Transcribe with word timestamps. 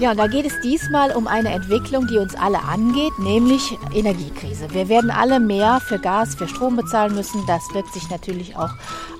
Ja, 0.00 0.12
und 0.12 0.16
da 0.16 0.28
geht 0.28 0.46
es 0.46 0.60
diesmal 0.60 1.10
um 1.10 1.26
eine 1.26 1.48
Entwicklung, 1.48 2.06
die 2.06 2.18
uns 2.18 2.36
alle 2.36 2.62
angeht, 2.62 3.18
nämlich 3.18 3.76
Energiekrise. 3.92 4.72
Wir 4.72 4.88
werden 4.88 5.10
alle 5.10 5.40
mehr 5.40 5.80
für 5.80 5.98
Gas, 5.98 6.36
für 6.36 6.46
Strom 6.46 6.76
bezahlen 6.76 7.16
müssen. 7.16 7.44
Das 7.48 7.62
wirkt 7.74 7.92
sich 7.92 8.08
natürlich 8.08 8.54
auch 8.54 8.70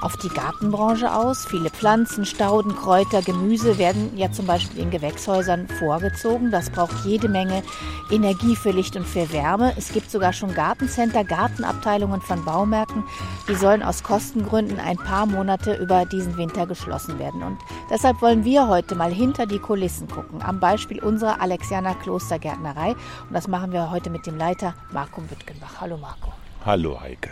auf 0.01 0.17
die 0.19 0.29
Gartenbranche 0.29 1.13
aus. 1.13 1.47
Viele 1.47 1.71
Pflanzen, 1.71 2.25
Stauden, 2.25 2.77
Kräuter, 2.77 3.23
Gemüse 3.23 3.77
werden 3.79 4.17
ja 4.17 4.31
zum 4.31 4.47
Beispiel 4.47 4.81
in 4.81 4.91
Gewächshäusern 4.93 5.67
vorgezogen. 5.81 6.53
Das 6.53 6.71
braucht 6.71 7.05
jede 7.05 7.29
Menge 7.29 7.65
Energie 8.11 8.55
für 8.55 8.71
Licht 8.71 8.95
und 8.95 9.05
für 9.05 9.33
Wärme. 9.33 9.75
Es 9.77 9.93
gibt 9.93 10.13
sogar 10.13 10.33
schon 10.33 10.55
Gartencenter, 10.55 11.25
Gartenabteilungen 11.25 12.21
von 12.21 12.45
Baumärkten. 12.45 13.03
Die 13.49 13.57
sollen 13.57 13.83
aus 13.83 14.05
Kostengründen 14.05 14.79
ein 14.79 14.97
paar 14.97 15.27
Monate 15.27 15.75
über 15.75 16.07
diesen 16.07 16.37
Winter 16.37 16.67
geschlossen 16.67 17.19
werden. 17.19 17.43
Und 17.43 17.59
deshalb 17.91 18.23
wollen 18.23 18.45
wir 18.45 18.69
heute 18.69 18.95
mal 18.95 19.13
hinter 19.13 19.47
die 19.47 19.59
Kulissen 19.59 20.07
gucken. 20.07 20.41
Am 20.41 20.61
Beispiel 20.69 21.03
unserer 21.03 21.41
Alexianer 21.41 21.95
Klostergärtnerei. 21.95 22.91
Und 22.91 23.33
das 23.33 23.49
machen 23.49 23.73
wir 23.73 23.91
heute 23.91 24.11
mit 24.11 24.27
dem 24.27 24.37
Leiter 24.37 24.75
Marco 24.93 25.23
Büttgenbach. 25.23 25.81
Hallo 25.81 25.97
Marco. 25.97 26.31
Hallo 26.67 27.01
Heike. 27.01 27.31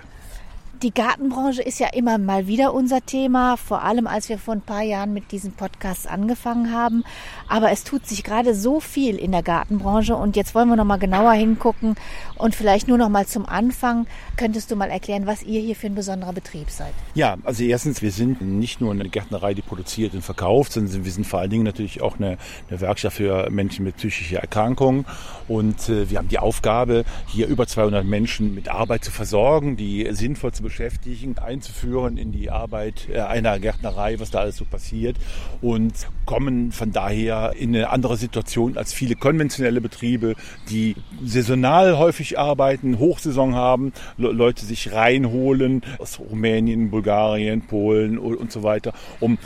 Die 0.82 0.92
Gartenbranche 0.92 1.62
ist 1.62 1.78
ja 1.78 1.88
immer 1.94 2.18
mal 2.18 2.48
wieder 2.48 2.74
unser 2.74 3.00
Thema, 3.04 3.56
vor 3.56 3.82
allem 3.82 4.06
als 4.06 4.28
wir 4.28 4.38
vor 4.38 4.52
ein 4.52 4.60
paar 4.60 4.82
Jahren 4.82 5.14
mit 5.14 5.32
diesem 5.32 5.52
Podcast 5.52 6.06
angefangen 6.06 6.70
haben. 6.70 7.02
Aber 7.48 7.70
es 7.70 7.82
tut 7.82 8.06
sich 8.06 8.22
gerade 8.22 8.54
so 8.54 8.80
viel 8.80 9.16
in 9.16 9.32
der 9.32 9.42
Gartenbranche 9.42 10.14
und 10.14 10.36
jetzt 10.36 10.54
wollen 10.54 10.68
wir 10.68 10.76
noch 10.76 10.84
mal 10.84 10.98
genauer 10.98 11.32
hingucken 11.32 11.94
und 12.36 12.54
vielleicht 12.54 12.88
nur 12.88 12.98
noch 12.98 13.08
mal 13.08 13.26
zum 13.26 13.46
Anfang 13.46 14.06
könntest 14.36 14.70
du 14.70 14.76
mal 14.76 14.90
erklären, 14.90 15.26
was 15.26 15.42
ihr 15.42 15.60
hier 15.60 15.76
für 15.76 15.86
ein 15.86 15.94
besonderer 15.94 16.34
Betrieb 16.34 16.68
seid. 16.68 16.92
Ja, 17.14 17.36
also 17.44 17.64
erstens, 17.64 18.02
wir 18.02 18.10
sind 18.10 18.42
nicht 18.42 18.82
nur 18.82 18.92
eine 18.92 19.08
Gärtnerei, 19.08 19.54
die 19.54 19.62
produziert 19.62 20.12
und 20.12 20.22
verkauft, 20.22 20.72
sondern 20.72 21.06
wir 21.06 21.12
sind 21.12 21.26
vor 21.26 21.40
allen 21.40 21.50
Dingen 21.50 21.64
natürlich 21.64 22.02
auch 22.02 22.18
eine, 22.18 22.36
eine 22.68 22.80
Werkstatt 22.82 23.14
für 23.14 23.48
Menschen 23.48 23.84
mit 23.86 23.96
psychischer 23.96 24.40
Erkrankung 24.40 25.06
und 25.48 25.88
äh, 25.88 26.10
wir 26.10 26.18
haben 26.18 26.28
die 26.28 26.38
Aufgabe, 26.38 27.04
hier 27.28 27.46
über 27.46 27.66
200 27.66 28.04
Menschen 28.04 28.54
mit 28.54 28.68
Arbeit 28.68 29.04
zu 29.04 29.10
versorgen, 29.10 29.76
die 29.78 30.06
sinnvoll 30.10 30.52
zu 30.52 30.65
beschäftigen, 30.66 31.38
einzuführen 31.38 32.18
in 32.18 32.32
die 32.32 32.50
Arbeit 32.50 33.08
äh, 33.08 33.20
einer 33.20 33.58
Gärtnerei, 33.60 34.18
was 34.18 34.30
da 34.30 34.40
alles 34.40 34.56
so 34.56 34.64
passiert 34.64 35.16
und 35.62 35.94
kommen 36.24 36.72
von 36.72 36.90
daher 36.90 37.52
in 37.56 37.74
eine 37.74 37.90
andere 37.90 38.16
Situation 38.16 38.76
als 38.76 38.92
viele 38.92 39.14
konventionelle 39.14 39.80
Betriebe, 39.80 40.34
die 40.68 40.96
saisonal 41.24 41.98
häufig 41.98 42.38
arbeiten, 42.38 42.98
Hochsaison 42.98 43.54
haben, 43.54 43.92
Leute 44.16 44.64
sich 44.64 44.92
reinholen 44.92 45.82
aus 45.98 46.18
Rumänien, 46.18 46.90
Bulgarien, 46.90 47.62
Polen 47.62 48.18
und 48.18 48.50
so 48.50 48.64
weiter, 48.64 48.92
um 49.20 49.38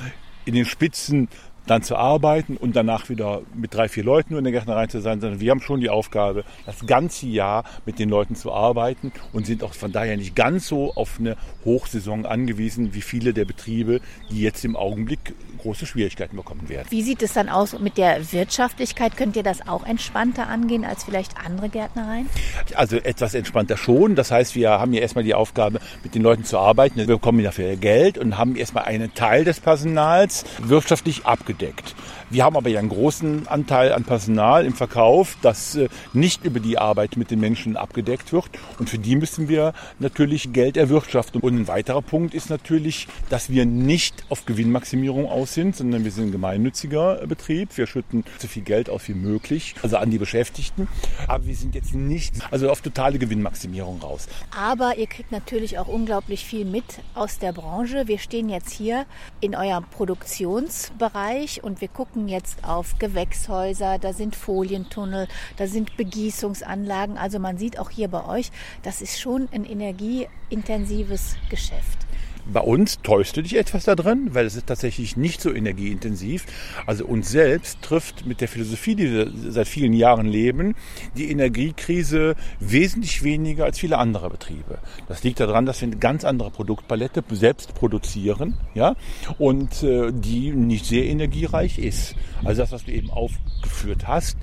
in 0.47 0.55
den 0.55 0.65
Spitzen 0.65 1.29
dann 1.67 1.83
zu 1.83 1.97
arbeiten 1.97 2.57
und 2.57 2.75
danach 2.77 3.09
wieder 3.09 3.43
mit 3.55 3.75
drei, 3.75 3.89
vier 3.89 4.05
Leuten 4.05 4.33
nur 4.33 4.39
in 4.39 4.45
der 4.45 4.53
Gärtnerei 4.53 4.87
zu 4.87 5.01
sein, 5.01 5.21
sondern 5.21 5.41
wir 5.41 5.51
haben 5.51 5.61
schon 5.61 5.81
die 5.81 5.91
Aufgabe, 5.91 6.45
das 6.67 6.87
ganze 6.87 7.27
Jahr 7.27 7.65
mit 7.87 7.99
den 7.99 8.09
Leuten 8.09 8.35
zu 8.35 8.53
arbeiten 8.53 9.13
und 9.33 9.47
sind 9.47 9.63
auch 9.63 9.75
von 9.75 9.93
daher 9.93 10.17
nicht 10.17 10.35
ganz 10.35 10.67
so 10.67 10.93
auf 10.95 11.19
eine 11.19 11.37
Hochsaison 11.65 12.27
angewiesen 12.27 12.95
wie 12.95 13.03
viele 13.03 13.33
der 13.33 13.45
Betriebe, 13.45 14.01
die 14.31 14.41
jetzt 14.41 14.65
im 14.65 14.77
Augenblick 14.77 15.35
große 15.61 15.87
Schwierigkeiten 15.87 16.37
bekommen 16.37 16.69
werden. 16.69 16.87
Wie 16.91 17.03
sieht 17.03 17.23
es 17.23 17.33
dann 17.33 17.49
aus 17.49 17.79
mit 17.79 17.97
der 17.97 18.33
Wirtschaftlichkeit? 18.33 19.17
Könnt 19.17 19.37
ihr 19.37 19.43
das 19.43 19.67
auch 19.67 19.87
entspannter 19.87 20.49
angehen 20.49 20.85
als 20.85 21.05
vielleicht 21.05 21.33
andere 21.45 21.69
Gärtnereien? 21.69 22.29
Also 22.75 22.97
etwas 22.97 23.35
entspannter 23.35 23.77
schon. 23.77 24.15
Das 24.15 24.31
heißt, 24.31 24.55
wir 24.55 24.71
haben 24.71 24.93
ja 24.93 25.01
erstmal 25.01 25.25
die 25.25 25.35
Aufgabe, 25.35 25.81
mit 26.03 26.15
den 26.15 26.23
Leuten 26.23 26.45
zu 26.45 26.59
arbeiten. 26.59 26.97
Wir 26.97 27.07
bekommen 27.07 27.43
dafür 27.43 27.77
Geld 27.77 28.19
und 28.19 28.39
haben 28.39 28.57
erstmal 28.57 28.85
einen 28.85 29.15
Teil 29.15 29.45
des 29.45 29.61
Personals 29.61 30.45
wirtschaftlich 30.59 31.27
abgedeckt. 31.27 31.95
Wir 32.33 32.45
haben 32.45 32.57
aber 32.57 32.69
ja 32.69 32.79
einen 32.79 32.91
großen 32.91 33.49
Anteil 33.49 33.93
an 33.93 34.05
Personal 34.05 34.65
im 34.65 34.73
Verkauf, 34.73 35.37
das 35.43 35.75
äh, 35.75 35.89
nicht 36.13 36.45
über 36.45 36.61
die 36.61 36.79
Arbeit 36.79 37.17
mit 37.17 37.33
den 37.33 37.41
Menschen 37.41 37.77
abgedeckt 37.77 38.33
wird. 38.33 38.49
Und 38.79 38.89
für 38.89 38.99
die 38.99 39.17
müssen 39.17 39.49
wir 39.49 39.73
natürlich 39.99 40.53
Geld 40.53 40.77
erwirtschaften. 40.77 41.41
Und 41.41 41.57
ein 41.57 41.67
weiterer 41.67 42.03
Punkt 42.03 42.33
ist 42.33 42.49
natürlich, 42.49 43.09
dass 43.31 43.51
wir 43.51 43.67
nicht 43.67 44.23
auf 44.29 44.47
Gewinnmaximierung 44.47 45.29
aus 45.29 45.55
sind, 45.55 45.75
sondern 45.75 46.05
wir 46.05 46.13
sind 46.13 46.27
ein 46.27 46.33
gemeinnütziger 46.33 47.27
Betrieb. 47.27 47.77
Wir 47.77 47.89
schütten 47.89 48.23
so 48.39 48.47
viel 48.47 48.63
Geld 48.63 48.91
aus 48.91 49.09
wie 49.09 49.15
möglich, 49.15 49.75
also 49.83 49.97
an 49.97 50.11
die 50.11 50.19
Beschäftigten. 50.19 50.87
Aber 51.27 51.45
wir 51.47 51.57
sind 51.57 51.75
jetzt 51.75 51.95
nicht 51.95 52.35
also 52.53 52.71
auf 52.71 52.81
totale 52.81 53.19
Gewinnmaximierung 53.19 54.01
raus. 54.01 54.29
Aber 54.57 54.97
ihr 54.97 55.09
kriegt 55.09 55.33
natürlich 55.33 55.81
auch 55.81 55.89
unglaublich 55.89 56.45
viel 56.45 56.65
mit 56.65 56.85
aus 57.17 57.41
der 57.41 57.53
Branche. 57.53 58.07
Wir 58.07 58.21
stehen 58.21 58.49
jetzt 58.49 58.71
hier 58.71 59.05
in 59.41 59.57
eurem 59.57 59.85
Produktionsbereich 59.91 61.65
und 61.65 61.81
wir 61.81 61.89
gucken 61.89 62.20
gucken 62.21 62.29
jetzt 62.29 62.65
auf 62.65 62.99
Gewächshäuser, 62.99 63.99
da 63.99 64.13
sind 64.13 64.37
Folientunnel, 64.37 65.27
da 65.57 65.67
sind 65.67 65.97
Begießungsanlagen. 65.97 67.17
Also 67.17 67.39
man 67.39 67.57
sieht 67.57 67.79
auch 67.79 67.89
hier 67.89 68.09
bei 68.09 68.27
euch, 68.27 68.51
das 68.83 69.01
ist 69.01 69.19
schon 69.19 69.49
ein 69.53 69.65
energieintensives 69.65 71.37
Geschäft. 71.49 72.10
Bei 72.53 72.61
uns 72.61 73.01
täuscht 73.03 73.37
du 73.37 73.43
dich 73.43 73.57
etwas 73.57 73.85
da 73.85 73.95
drin, 73.95 74.31
weil 74.33 74.45
es 74.45 74.57
ist 74.57 74.67
tatsächlich 74.67 75.17
nicht 75.17 75.41
so 75.41 75.53
energieintensiv. 75.53 76.47
Also 76.87 77.07
uns 77.07 77.31
selbst 77.31 77.81
trifft 77.83 78.27
mit 78.27 78.41
der 78.41 78.49
Philosophie, 78.49 78.97
die 78.97 79.13
wir 79.13 79.31
seit 79.51 79.69
vielen 79.69 79.93
Jahren 79.93 80.27
leben, 80.27 80.75
die 81.17 81.31
Energiekrise 81.31 82.35
wesentlich 82.59 83.23
weniger 83.23 83.65
als 83.65 83.79
viele 83.79 83.99
andere 83.99 84.31
Betriebe. 84.31 84.79
Das 85.07 85.23
liegt 85.23 85.39
daran, 85.39 85.67
dass 85.67 85.81
wir 85.81 85.87
eine 85.87 85.97
ganz 85.97 86.25
andere 86.25 86.51
Produktpalette 86.51 87.23
selbst 87.31 87.75
produzieren, 87.75 88.59
ja, 88.75 88.97
und 89.39 89.83
äh, 89.83 90.11
die 90.13 90.51
nicht 90.51 90.87
sehr 90.87 91.05
energiereich 91.05 91.79
ist. 91.79 92.17
Also 92.45 92.63
das, 92.63 92.73
was 92.73 92.85
du 92.85 92.93
eben 92.93 93.11
aufgeführt 93.11 94.09
hast, 94.09 94.37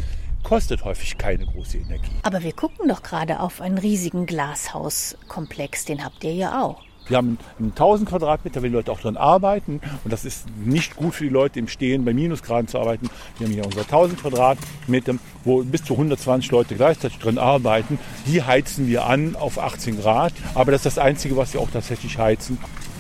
kostet 0.43 0.85
häufig 0.85 1.17
keine 1.17 1.45
große 1.45 1.77
Energie. 1.77 2.11
Aber 2.23 2.41
wir 2.41 2.53
gucken 2.53 2.87
doch 2.87 3.03
gerade 3.03 3.41
auf 3.41 3.59
einen 3.59 3.77
riesigen 3.77 4.25
Glashauskomplex, 4.25 5.83
den 5.85 6.05
habt 6.05 6.23
ihr 6.23 6.33
ja 6.33 6.63
auch. 6.63 6.81
Wir 7.09 7.17
haben 7.17 7.37
1000 7.59 8.09
Quadratmeter, 8.09 8.61
wenn 8.61 8.71
die 8.71 8.75
Leute 8.75 8.91
auch 8.91 8.99
dran 8.99 9.17
arbeiten. 9.17 9.81
Und 10.03 10.11
das 10.11 10.25
ist 10.25 10.45
nicht 10.63 10.95
gut 10.95 11.15
für 11.15 11.23
die 11.23 11.29
Leute 11.29 11.59
im 11.59 11.67
Stehen 11.67 12.05
bei 12.05 12.13
Minusgraden 12.13 12.67
zu 12.67 12.79
arbeiten. 12.79 13.09
Wir 13.37 13.47
haben 13.47 13.53
hier 13.53 13.65
unsere 13.65 13.83
1000 13.83 14.21
Quadratmeter, 14.21 15.15
wo 15.43 15.63
bis 15.63 15.83
zu 15.83 15.93
120 15.93 16.51
Leute 16.51 16.75
gleichzeitig 16.75 17.19
dran 17.19 17.37
arbeiten. 17.37 17.99
Die 18.25 18.43
heizen 18.43 18.87
wir 18.87 19.05
an 19.05 19.35
auf 19.35 19.59
18 19.59 19.99
Grad. 19.99 20.33
Aber 20.53 20.71
das 20.71 20.85
ist 20.85 20.97
das 20.97 20.97
Einzige, 20.97 21.37
was 21.37 21.53
wir 21.53 21.61
auch 21.61 21.71
tatsächlich 21.71 22.17
heizen. 22.17 22.57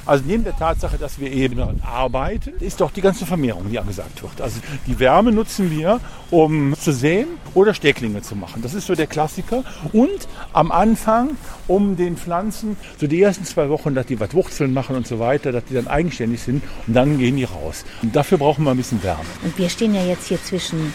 Also 0.07 0.23
neben 0.25 0.43
der 0.45 0.55
Tatsache, 0.55 0.97
dass 0.97 1.19
wir 1.19 1.31
eben 1.31 1.61
arbeiten, 1.83 2.53
ist 2.61 2.79
doch 2.79 2.91
die 2.91 3.01
ganze 3.01 3.25
Vermehrung, 3.25 3.69
die 3.69 3.77
angesagt 3.77 4.23
wird. 4.23 4.41
Also 4.41 4.59
die 4.87 4.97
Wärme 4.99 5.33
nutzen 5.33 5.69
wir, 5.69 5.99
um 6.31 6.73
zu 6.79 6.93
säen 6.93 7.27
oder 7.53 7.73
Stecklinge 7.73 8.21
zu 8.21 8.35
machen. 8.35 8.61
Das 8.61 8.73
ist 8.73 8.87
so 8.87 8.95
der 8.95 9.07
Klassiker. 9.07 9.63
Und 9.91 10.27
am 10.53 10.71
Anfang, 10.71 11.31
um 11.67 11.97
den 11.97 12.15
Pflanzen 12.15 12.77
so 12.97 13.07
die 13.07 13.21
ersten 13.21 13.43
zwei 13.43 13.69
Wochen, 13.69 13.95
dass 13.95 14.05
die 14.05 14.19
was 14.19 14.33
Wurzeln 14.33 14.73
machen 14.73 14.95
und 14.95 15.05
so 15.05 15.19
weiter, 15.19 15.51
dass 15.51 15.65
die 15.65 15.73
dann 15.73 15.87
eigenständig 15.87 16.41
sind 16.41 16.63
und 16.87 16.93
dann 16.93 17.17
gehen 17.17 17.35
die 17.35 17.43
raus. 17.43 17.83
Und 18.01 18.15
dafür 18.15 18.37
brauchen 18.37 18.63
wir 18.63 18.71
ein 18.71 18.77
bisschen 18.77 19.03
Wärme. 19.03 19.25
Und 19.43 19.57
wir 19.57 19.69
stehen 19.69 19.93
ja 19.93 20.03
jetzt 20.03 20.27
hier 20.27 20.41
zwischen 20.41 20.93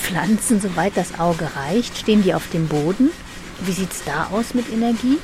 Pflanzen, 0.00 0.60
soweit 0.60 0.96
das 0.96 1.18
Auge 1.18 1.48
reicht. 1.56 1.98
Stehen 1.98 2.22
die 2.22 2.34
auf 2.34 2.48
dem 2.50 2.68
Boden? 2.68 3.10
Wie 3.64 3.72
sieht 3.72 3.92
es 3.92 4.04
da 4.04 4.28
aus 4.32 4.54
mit 4.54 4.70
Energie? 4.72 5.18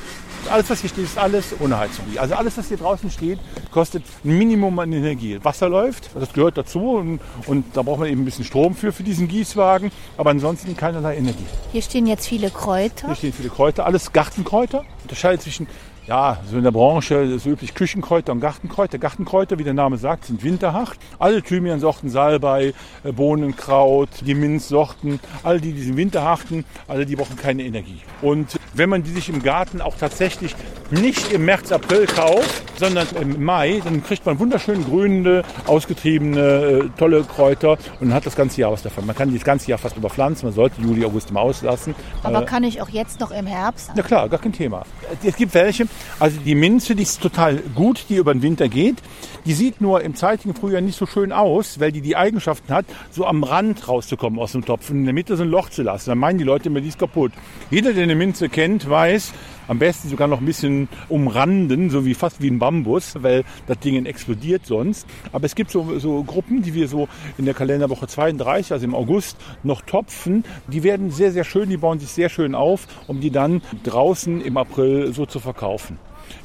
Alles, 0.48 0.70
was 0.70 0.80
hier 0.80 0.90
steht, 0.90 1.04
ist 1.04 1.18
alles 1.18 1.54
ohne 1.60 1.78
Heizung. 1.78 2.04
Also 2.16 2.34
alles, 2.34 2.56
was 2.56 2.68
hier 2.68 2.76
draußen 2.76 3.10
steht, 3.10 3.38
kostet 3.70 4.02
ein 4.24 4.38
Minimum 4.38 4.78
an 4.78 4.92
Energie. 4.92 5.38
Wasser 5.42 5.68
läuft, 5.68 6.10
das 6.14 6.32
gehört 6.32 6.56
dazu 6.58 6.92
und, 6.92 7.20
und 7.46 7.64
da 7.74 7.82
braucht 7.82 8.00
man 8.00 8.08
eben 8.08 8.22
ein 8.22 8.24
bisschen 8.24 8.44
Strom 8.44 8.74
für, 8.74 8.92
für 8.92 9.02
diesen 9.02 9.28
Gießwagen, 9.28 9.90
aber 10.16 10.30
ansonsten 10.30 10.76
keinerlei 10.76 11.16
Energie. 11.16 11.46
Hier 11.72 11.82
stehen 11.82 12.06
jetzt 12.06 12.26
viele 12.26 12.50
Kräuter. 12.50 13.08
Hier 13.08 13.16
stehen 13.16 13.32
viele 13.32 13.50
Kräuter, 13.50 13.86
alles 13.86 14.12
Gartenkräuter. 14.12 14.84
Unterscheidet 15.02 15.42
zwischen 15.42 15.66
ja, 16.06 16.38
so 16.50 16.56
in 16.56 16.64
der 16.64 16.72
Branche 16.72 17.14
ist 17.16 17.46
üblich 17.46 17.72
Küchenkräuter 17.72 18.32
und 18.32 18.40
Gartenkräuter. 18.40 18.98
Gartenkräuter, 18.98 19.58
wie 19.58 19.64
der 19.64 19.74
Name 19.74 19.96
sagt, 19.96 20.24
sind 20.24 20.42
winterhart. 20.42 20.98
Alle 21.20 21.40
Thymiansorten, 21.40 22.10
Salbei, 22.10 22.74
äh, 23.04 23.12
Bohnenkraut, 23.12 24.08
die 24.22 24.34
Minzsorten, 24.34 25.20
all 25.44 25.60
die, 25.60 25.72
die 25.72 25.82
sind 25.82 25.96
winterharten, 25.96 26.64
alle 26.88 27.06
die 27.06 27.14
brauchen 27.14 27.36
keine 27.36 27.62
Energie. 27.62 28.00
Und 28.22 28.58
wenn 28.74 28.88
man 28.88 29.02
die 29.02 29.10
sich 29.10 29.28
im 29.28 29.42
Garten 29.42 29.80
auch 29.80 29.96
tatsächlich 29.96 30.54
nicht 30.90 31.32
im 31.32 31.44
März, 31.44 31.70
April 31.72 32.06
kauft, 32.06 32.62
sondern 32.78 33.06
im 33.20 33.44
Mai, 33.44 33.80
dann 33.84 34.02
kriegt 34.02 34.26
man 34.26 34.38
wunderschön 34.38 34.84
grünende, 34.84 35.44
ausgetriebene, 35.66 36.40
äh, 36.40 36.98
tolle 36.98 37.22
Kräuter 37.22 37.78
und 38.00 38.12
hat 38.12 38.26
das 38.26 38.34
ganze 38.34 38.60
Jahr 38.60 38.72
was 38.72 38.82
davon. 38.82 39.06
Man 39.06 39.14
kann 39.14 39.28
die 39.28 39.36
das 39.36 39.44
ganze 39.44 39.70
Jahr 39.70 39.78
fast 39.78 39.96
überpflanzen, 39.96 40.46
man 40.46 40.54
sollte 40.54 40.80
Juli, 40.80 41.04
August 41.04 41.30
mal 41.32 41.40
auslassen. 41.40 41.94
Aber 42.22 42.42
äh, 42.42 42.46
kann 42.46 42.64
ich 42.64 42.80
auch 42.82 42.88
jetzt 42.88 43.20
noch 43.20 43.30
im 43.30 43.46
Herbst? 43.46 43.90
Ja 43.94 44.02
klar, 44.02 44.28
gar 44.28 44.40
kein 44.40 44.52
Thema. 44.52 44.82
Es 45.22 45.36
gibt 45.36 45.54
welche, 45.54 45.86
also 46.18 46.38
die 46.40 46.54
Minze, 46.54 46.94
die 46.94 47.02
ist 47.02 47.20
total 47.20 47.56
gut, 47.74 48.06
die 48.08 48.16
über 48.16 48.32
den 48.32 48.42
Winter 48.42 48.68
geht. 48.68 48.96
Die 49.46 49.52
sieht 49.52 49.80
nur 49.80 50.02
im 50.02 50.14
zeitigen 50.14 50.54
Frühjahr 50.54 50.80
nicht 50.80 50.98
so 50.98 51.06
schön 51.06 51.32
aus, 51.32 51.80
weil 51.80 51.92
die 51.92 52.00
die 52.00 52.16
Eigenschaften 52.16 52.72
hat, 52.74 52.84
so 53.10 53.26
am 53.26 53.42
Rand 53.42 53.88
rauszukommen 53.88 54.38
aus 54.38 54.52
dem 54.52 54.64
Topf 54.64 54.90
und 54.90 54.98
in 54.98 55.04
der 55.04 55.14
Mitte 55.14 55.36
so 55.36 55.42
ein 55.42 55.48
Loch 55.48 55.70
zu 55.70 55.82
lassen. 55.82 56.10
Dann 56.10 56.18
meinen 56.18 56.38
die 56.38 56.44
Leute 56.44 56.68
immer, 56.68 56.80
die 56.80 56.88
ist 56.88 56.98
kaputt. 56.98 57.32
Jeder, 57.70 57.92
der 57.92 58.04
eine 58.04 58.14
Minze 58.14 58.48
kennt, 58.48 58.59
weiß, 58.88 59.32
am 59.68 59.78
besten 59.78 60.08
sogar 60.08 60.26
noch 60.26 60.40
ein 60.40 60.46
bisschen 60.46 60.88
umranden, 61.08 61.90
so 61.90 62.04
wie 62.04 62.14
fast 62.14 62.42
wie 62.42 62.50
ein 62.50 62.58
Bambus, 62.58 63.14
weil 63.22 63.44
das 63.66 63.78
Ding 63.78 64.04
explodiert 64.04 64.66
sonst. 64.66 65.06
Aber 65.32 65.46
es 65.46 65.54
gibt 65.54 65.70
so, 65.70 65.98
so 65.98 66.24
Gruppen, 66.24 66.62
die 66.62 66.74
wir 66.74 66.88
so 66.88 67.08
in 67.38 67.44
der 67.44 67.54
Kalenderwoche 67.54 68.06
32, 68.06 68.72
also 68.72 68.84
im 68.84 68.94
August, 68.94 69.36
noch 69.62 69.82
topfen. 69.82 70.44
Die 70.66 70.82
werden 70.82 71.10
sehr, 71.10 71.32
sehr 71.32 71.44
schön, 71.44 71.70
die 71.70 71.76
bauen 71.76 72.00
sich 72.00 72.10
sehr 72.10 72.28
schön 72.28 72.54
auf, 72.54 72.86
um 73.06 73.20
die 73.20 73.30
dann 73.30 73.62
draußen 73.84 74.40
im 74.40 74.56
April 74.56 75.12
so 75.12 75.24
zu 75.24 75.40
verkaufen. 75.40 75.98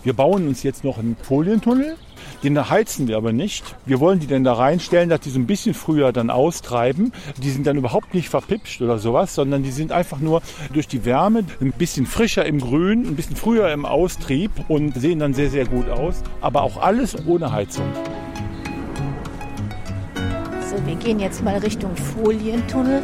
Wir 0.03 0.13
bauen 0.13 0.47
uns 0.47 0.63
jetzt 0.63 0.83
noch 0.83 0.97
einen 0.97 1.17
Folientunnel. 1.21 1.97
Den 2.45 2.69
heizen 2.69 3.07
wir 3.07 3.18
aber 3.18 3.33
nicht. 3.33 3.75
Wir 3.88 4.00
wollen 4.00 4.19
die 4.19 4.27
dann 4.27 4.44
da 4.44 4.53
reinstellen, 4.53 5.09
dass 5.09 5.21
die 5.21 5.31
so 5.31 5.39
ein 5.39 5.47
bisschen 5.47 5.74
früher 5.74 6.13
dann 6.13 6.30
austreiben. 6.30 7.12
Die 7.42 7.50
sind 7.50 7.65
dann 7.65 7.75
überhaupt 7.75 8.13
nicht 8.13 8.30
verpipscht 8.30 8.83
oder 8.83 9.00
sowas, 9.00 9.33
sondern 9.33 9.63
die 9.63 9.71
sind 9.71 9.92
einfach 9.92 10.19
nur 10.19 10.44
durch 10.71 10.88
die 10.88 11.06
Wärme 11.06 11.44
ein 11.59 11.71
bisschen 11.71 12.06
frischer 12.06 12.45
im 12.45 12.59
Grün, 12.59 13.07
ein 13.07 13.15
bisschen 13.15 13.36
früher 13.36 13.71
im 13.71 13.83
Austrieb 13.83 14.51
und 14.68 14.94
sehen 14.94 15.18
dann 15.18 15.33
sehr, 15.33 15.50
sehr 15.50 15.65
gut 15.65 15.89
aus. 15.89 16.21
Aber 16.39 16.62
auch 16.62 16.77
alles 16.77 17.15
ohne 17.25 17.51
Heizung. 17.51 17.88
So, 20.69 20.86
wir 20.86 20.95
gehen 20.98 21.19
jetzt 21.19 21.44
mal 21.44 21.57
Richtung 21.57 21.95
Folientunnel, 21.95 23.01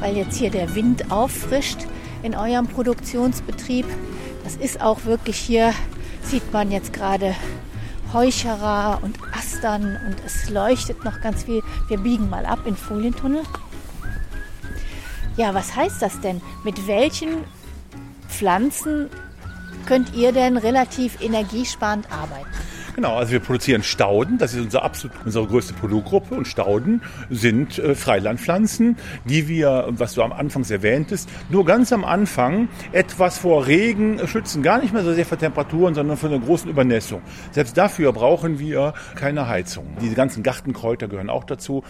weil 0.00 0.18
jetzt 0.18 0.36
hier 0.36 0.50
der 0.50 0.74
Wind 0.74 1.10
auffrischt 1.10 1.78
in 2.22 2.34
eurem 2.34 2.66
Produktionsbetrieb. 2.66 3.86
Das 4.44 4.56
ist 4.56 4.82
auch 4.82 5.06
wirklich 5.06 5.38
hier 5.38 5.72
sieht 6.20 6.52
man 6.52 6.70
jetzt 6.70 6.92
gerade 6.92 7.34
Heucherer 8.12 9.00
und 9.02 9.18
Astern 9.32 9.98
und 10.06 10.16
es 10.26 10.50
leuchtet 10.50 11.04
noch 11.04 11.20
ganz 11.20 11.44
viel. 11.44 11.62
Wir 11.88 11.98
biegen 11.98 12.28
mal 12.28 12.44
ab 12.44 12.60
in 12.66 12.76
Folientunnel. 12.76 13.42
Ja, 15.36 15.54
was 15.54 15.74
heißt 15.74 16.02
das 16.02 16.20
denn? 16.20 16.42
Mit 16.62 16.86
welchen 16.86 17.44
Pflanzen 18.28 19.08
könnt 19.86 20.14
ihr 20.14 20.32
denn 20.32 20.56
relativ 20.56 21.20
energiesparend 21.22 22.10
arbeiten? 22.12 22.50
Genau, 22.94 23.16
also 23.16 23.32
wir 23.32 23.40
produzieren 23.40 23.82
Stauden, 23.82 24.36
das 24.36 24.52
ist 24.52 24.60
unser 24.60 24.82
absolut, 24.82 25.16
unsere 25.24 25.46
größte 25.46 25.72
Produktgruppe 25.72 26.34
und 26.34 26.46
Stauden 26.46 27.00
sind 27.30 27.78
äh, 27.78 27.94
Freilandpflanzen, 27.94 28.96
die 29.24 29.48
wir, 29.48 29.86
was 29.90 30.14
du 30.14 30.22
am 30.22 30.32
Anfang 30.32 30.62
erwähntest, 30.68 31.28
nur 31.48 31.64
ganz 31.64 31.92
am 31.92 32.04
Anfang 32.04 32.68
etwas 32.92 33.38
vor 33.38 33.66
Regen 33.66 34.20
schützen, 34.28 34.62
gar 34.62 34.80
nicht 34.80 34.92
mehr 34.92 35.02
so 35.02 35.14
sehr 35.14 35.24
vor 35.24 35.38
Temperaturen, 35.38 35.94
sondern 35.94 36.18
von 36.18 36.32
einer 36.32 36.44
großen 36.44 36.70
Übernässung. 36.70 37.22
Selbst 37.50 37.78
dafür 37.78 38.12
brauchen 38.12 38.58
wir 38.58 38.92
keine 39.14 39.48
Heizung. 39.48 39.86
Diese 40.02 40.14
ganzen 40.14 40.42
Gartenkräuter 40.42 41.08
gehören 41.08 41.30
auch 41.30 41.44
dazu. 41.44 41.82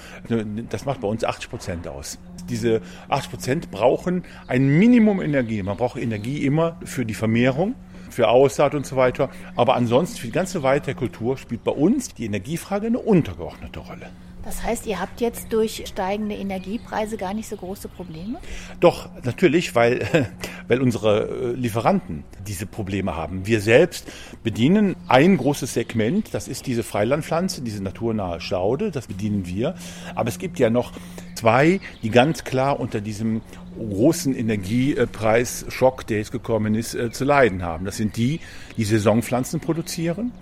Das 0.71 0.85
macht 0.85 1.01
bei 1.01 1.09
uns 1.09 1.25
80 1.25 1.51
Prozent 1.51 1.89
aus 1.89 2.19
diese 2.49 2.81
80 3.09 3.31
Prozent 3.31 3.71
brauchen 3.71 4.25
ein 4.47 4.67
Minimum 4.67 5.21
Energie. 5.21 5.63
Man 5.63 5.77
braucht 5.77 5.97
Energie 6.01 6.45
immer 6.45 6.77
für 6.85 7.07
die 7.07 7.15
Vermehrung 7.15 7.75
für 8.13 8.29
Aussaat 8.29 8.75
und 8.75 8.87
so 8.87 8.97
weiter. 8.97 9.31
Aber 9.57 9.75
ansonsten 9.75 10.19
für 10.19 10.27
die 10.27 10.33
ganze 10.33 10.63
weitere 10.63 10.95
Kultur 10.95 11.37
spielt 11.37 11.65
bei 11.65 11.73
uns 11.73 12.15
die 12.15 12.27
Energiefrage 12.27 12.87
eine 12.87 12.99
untergeordnete 12.99 13.81
Rolle. 13.81 14.11
Das 14.45 14.63
heißt, 14.63 14.87
ihr 14.87 14.99
habt 15.01 15.21
jetzt 15.21 15.53
durch 15.53 15.85
steigende 15.87 16.35
Energiepreise 16.35 17.17
gar 17.17 17.33
nicht 17.33 17.49
so 17.49 17.57
große 17.57 17.89
Probleme? 17.89 18.39
Doch, 18.81 19.09
natürlich, 19.23 19.75
weil, 19.75 20.29
weil 20.69 20.81
unsere 20.81 21.29
äh, 21.29 21.53
Lieferanten 21.53 22.25
diese 22.47 22.67
Probleme 22.67 23.17
haben. 23.17 23.47
Wir 23.47 23.61
selbst 23.61 24.11
bedienen 24.43 24.97
ein 25.07 25.37
großes 25.37 25.75
Segment, 25.75 26.35
das 26.35 26.49
ist 26.49 26.67
diese 26.67 26.83
Freilandpflanze, 26.83 27.63
diese 27.63 27.83
naturnahe 27.83 28.41
Staude, 28.41 28.91
das 28.91 29.07
bedienen 29.07 29.47
wir. 29.47 29.75
Aber 30.15 30.29
es 30.29 30.39
gibt 30.39 30.59
ja 30.59 30.71
noch 30.71 30.93
zwei, 31.37 31.81
die 32.03 32.11
ganz 32.11 32.43
klar 32.43 32.81
unter 32.81 33.01
diesem 33.01 33.43
großen 33.79 34.35
Energiepreisschock, 34.35 36.07
der 36.07 36.19
jetzt 36.19 36.33
gekommen 36.33 36.75
ist, 36.75 36.95
äh, 36.95 37.13
zu 37.13 37.25
leiden 37.25 37.63
haben. 37.63 37.85
Das 37.85 37.97
sind 37.97 38.17
die, 38.17 38.41
die 38.77 38.85
Saisonpflanzen 38.85 39.61
produzieren 39.61 40.33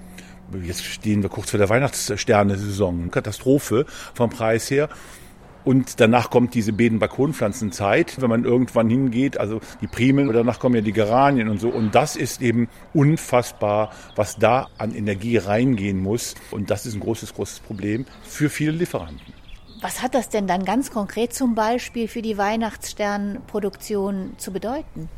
Jetzt 0.63 0.85
stehen 0.85 1.23
wir 1.23 1.31
kurz 1.31 1.51
vor 1.51 1.59
der 1.59 1.69
Weihnachtssterne-Saison. 1.69 3.11
Katastrophe 3.11 3.87
vom 4.15 4.31
Preis 4.31 4.71
her. 4.71 4.89
Und 5.65 6.01
danach 6.01 6.31
kommt 6.31 6.55
diese 6.55 6.73
Beeten-Balkonpflanzenzeit, 6.73 8.21
wenn 8.21 8.31
man 8.31 8.45
irgendwann 8.45 8.89
hingeht, 8.89 9.39
also 9.39 9.61
die 9.83 9.87
Primeln, 9.87 10.29
und 10.29 10.35
danach 10.35 10.59
kommen 10.59 10.75
ja 10.75 10.81
die 10.81 10.93
Geranien 10.93 11.49
und 11.49 11.61
so. 11.61 11.69
Und 11.69 11.95
das 11.95 12.17
ist 12.17 12.41
eben 12.41 12.69
unfassbar, 12.95 13.93
was 14.17 14.37
da 14.37 14.69
an 14.79 14.95
Energie 14.95 15.37
reingehen 15.37 15.99
muss. 15.99 16.35
Und 16.51 16.71
das 16.71 16.87
ist 16.87 16.95
ein 16.95 17.01
großes, 17.01 17.35
großes 17.35 17.61
Problem 17.61 18.07
für 18.23 18.49
viele 18.49 18.73
Lieferanten. 18.73 19.40
Was 19.81 20.03
hat 20.03 20.15
das 20.15 20.29
denn 20.29 20.47
dann 20.47 20.67
ganz 20.67 20.91
konkret 20.91 21.33
zum 21.33 21.55
Beispiel 21.55 22.07
für 22.07 22.21
die 22.21 22.37
Weihnachtssternproduktion 22.37 24.35
zu 24.37 24.53
bedeuten? 24.53 25.09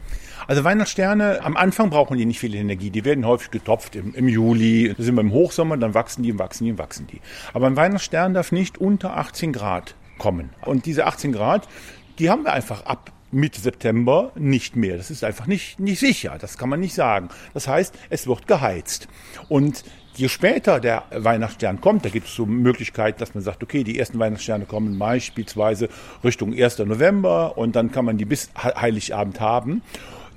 Also 0.46 0.62
Weihnachtssterne, 0.62 1.40
am 1.42 1.56
Anfang 1.56 1.90
brauchen 1.90 2.16
die 2.16 2.26
nicht 2.26 2.38
viel 2.38 2.54
Energie. 2.54 2.90
Die 2.90 3.04
werden 3.04 3.26
häufig 3.26 3.50
getopft 3.50 3.96
im, 3.96 4.14
im 4.14 4.28
Juli. 4.28 4.94
Da 4.96 5.02
sind 5.02 5.16
wir 5.16 5.20
im 5.22 5.32
Hochsommer, 5.32 5.76
dann 5.76 5.94
wachsen 5.94 6.22
die, 6.22 6.38
wachsen 6.38 6.64
die, 6.64 6.78
wachsen 6.78 7.08
die. 7.08 7.20
Aber 7.52 7.66
ein 7.66 7.74
Weihnachtsstern 7.76 8.34
darf 8.34 8.52
nicht 8.52 8.78
unter 8.78 9.16
18 9.16 9.52
Grad 9.52 9.96
kommen. 10.18 10.50
Und 10.64 10.86
diese 10.86 11.06
18 11.06 11.32
Grad, 11.32 11.68
die 12.20 12.30
haben 12.30 12.44
wir 12.44 12.52
einfach 12.52 12.86
ab 12.86 13.10
Mitte 13.32 13.60
September 13.60 14.30
nicht 14.36 14.76
mehr. 14.76 14.96
Das 14.96 15.10
ist 15.10 15.24
einfach 15.24 15.46
nicht, 15.46 15.80
nicht 15.80 15.98
sicher. 15.98 16.36
Das 16.38 16.56
kann 16.58 16.68
man 16.68 16.78
nicht 16.78 16.94
sagen. 16.94 17.30
Das 17.54 17.66
heißt, 17.66 17.94
es 18.10 18.26
wird 18.26 18.46
geheizt. 18.46 19.08
Und 19.48 19.84
je 20.14 20.28
später 20.28 20.80
der 20.80 21.04
Weihnachtsstern 21.10 21.80
kommt, 21.80 22.04
da 22.04 22.08
gibt 22.08 22.26
es 22.26 22.34
so 22.34 22.46
Möglichkeiten, 22.46 23.18
dass 23.18 23.34
man 23.34 23.42
sagt, 23.42 23.62
okay, 23.62 23.84
die 23.84 23.98
ersten 23.98 24.18
Weihnachtssterne 24.18 24.66
kommen 24.66 24.98
beispielsweise 24.98 25.88
Richtung 26.22 26.54
1. 26.54 26.78
November 26.80 27.56
und 27.56 27.76
dann 27.76 27.92
kann 27.92 28.04
man 28.04 28.18
die 28.18 28.24
bis 28.24 28.50
Heiligabend 28.56 29.40
haben. 29.40 29.82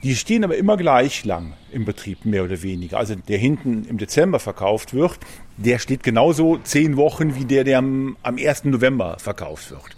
Die 0.04 0.16
stehen 0.16 0.44
aber 0.44 0.56
immer 0.56 0.78
gleich 0.78 1.26
lang 1.26 1.54
im 1.72 1.84
Betrieb, 1.84 2.26
mehr 2.26 2.44
oder 2.44 2.62
weniger. 2.62 2.98
Also 2.98 3.16
der 3.16 3.38
hinten 3.38 3.86
im 3.86 3.98
Dezember 3.98 4.40
verkauft 4.40 4.94
wird, 4.94 5.18
der 5.58 5.80
steht 5.80 6.04
genauso 6.04 6.58
zehn 6.58 6.96
Wochen 6.96 7.36
wie 7.36 7.46
der, 7.46 7.64
der 7.64 7.80
am, 7.80 8.16
am 8.22 8.38
1. 8.38 8.66
November 8.66 9.18
verkauft 9.20 9.72
wird. 9.72 9.96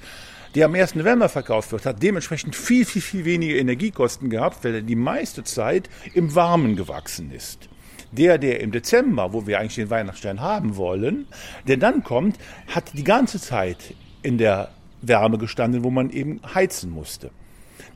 Der 0.55 0.65
am 0.65 0.75
1. 0.75 0.95
November 0.95 1.27
verkauft 1.29 1.71
wird, 1.71 1.85
hat 1.85 2.01
dementsprechend 2.01 2.55
viel, 2.55 2.85
viel, 2.85 3.01
viel 3.01 3.25
weniger 3.25 3.55
Energiekosten 3.55 4.29
gehabt, 4.29 4.63
weil 4.63 4.75
er 4.75 4.81
die 4.81 4.95
meiste 4.95 5.43
Zeit 5.43 5.89
im 6.13 6.33
Warmen 6.33 6.75
gewachsen 6.75 7.31
ist. 7.31 7.67
Der, 8.11 8.37
der 8.37 8.61
im 8.61 8.71
Dezember, 8.71 9.33
wo 9.33 9.47
wir 9.47 9.59
eigentlich 9.59 9.75
den 9.75 9.89
Weihnachtsstern 9.89 10.39
haben 10.39 10.77
wollen, 10.77 11.27
der 11.67 11.77
dann 11.77 12.03
kommt, 12.03 12.37
hat 12.67 12.93
die 12.93 13.03
ganze 13.03 13.39
Zeit 13.39 13.93
in 14.21 14.37
der 14.37 14.69
Wärme 15.01 15.37
gestanden, 15.37 15.83
wo 15.83 15.89
man 15.89 16.09
eben 16.09 16.41
heizen 16.53 16.89
musste. 16.89 17.29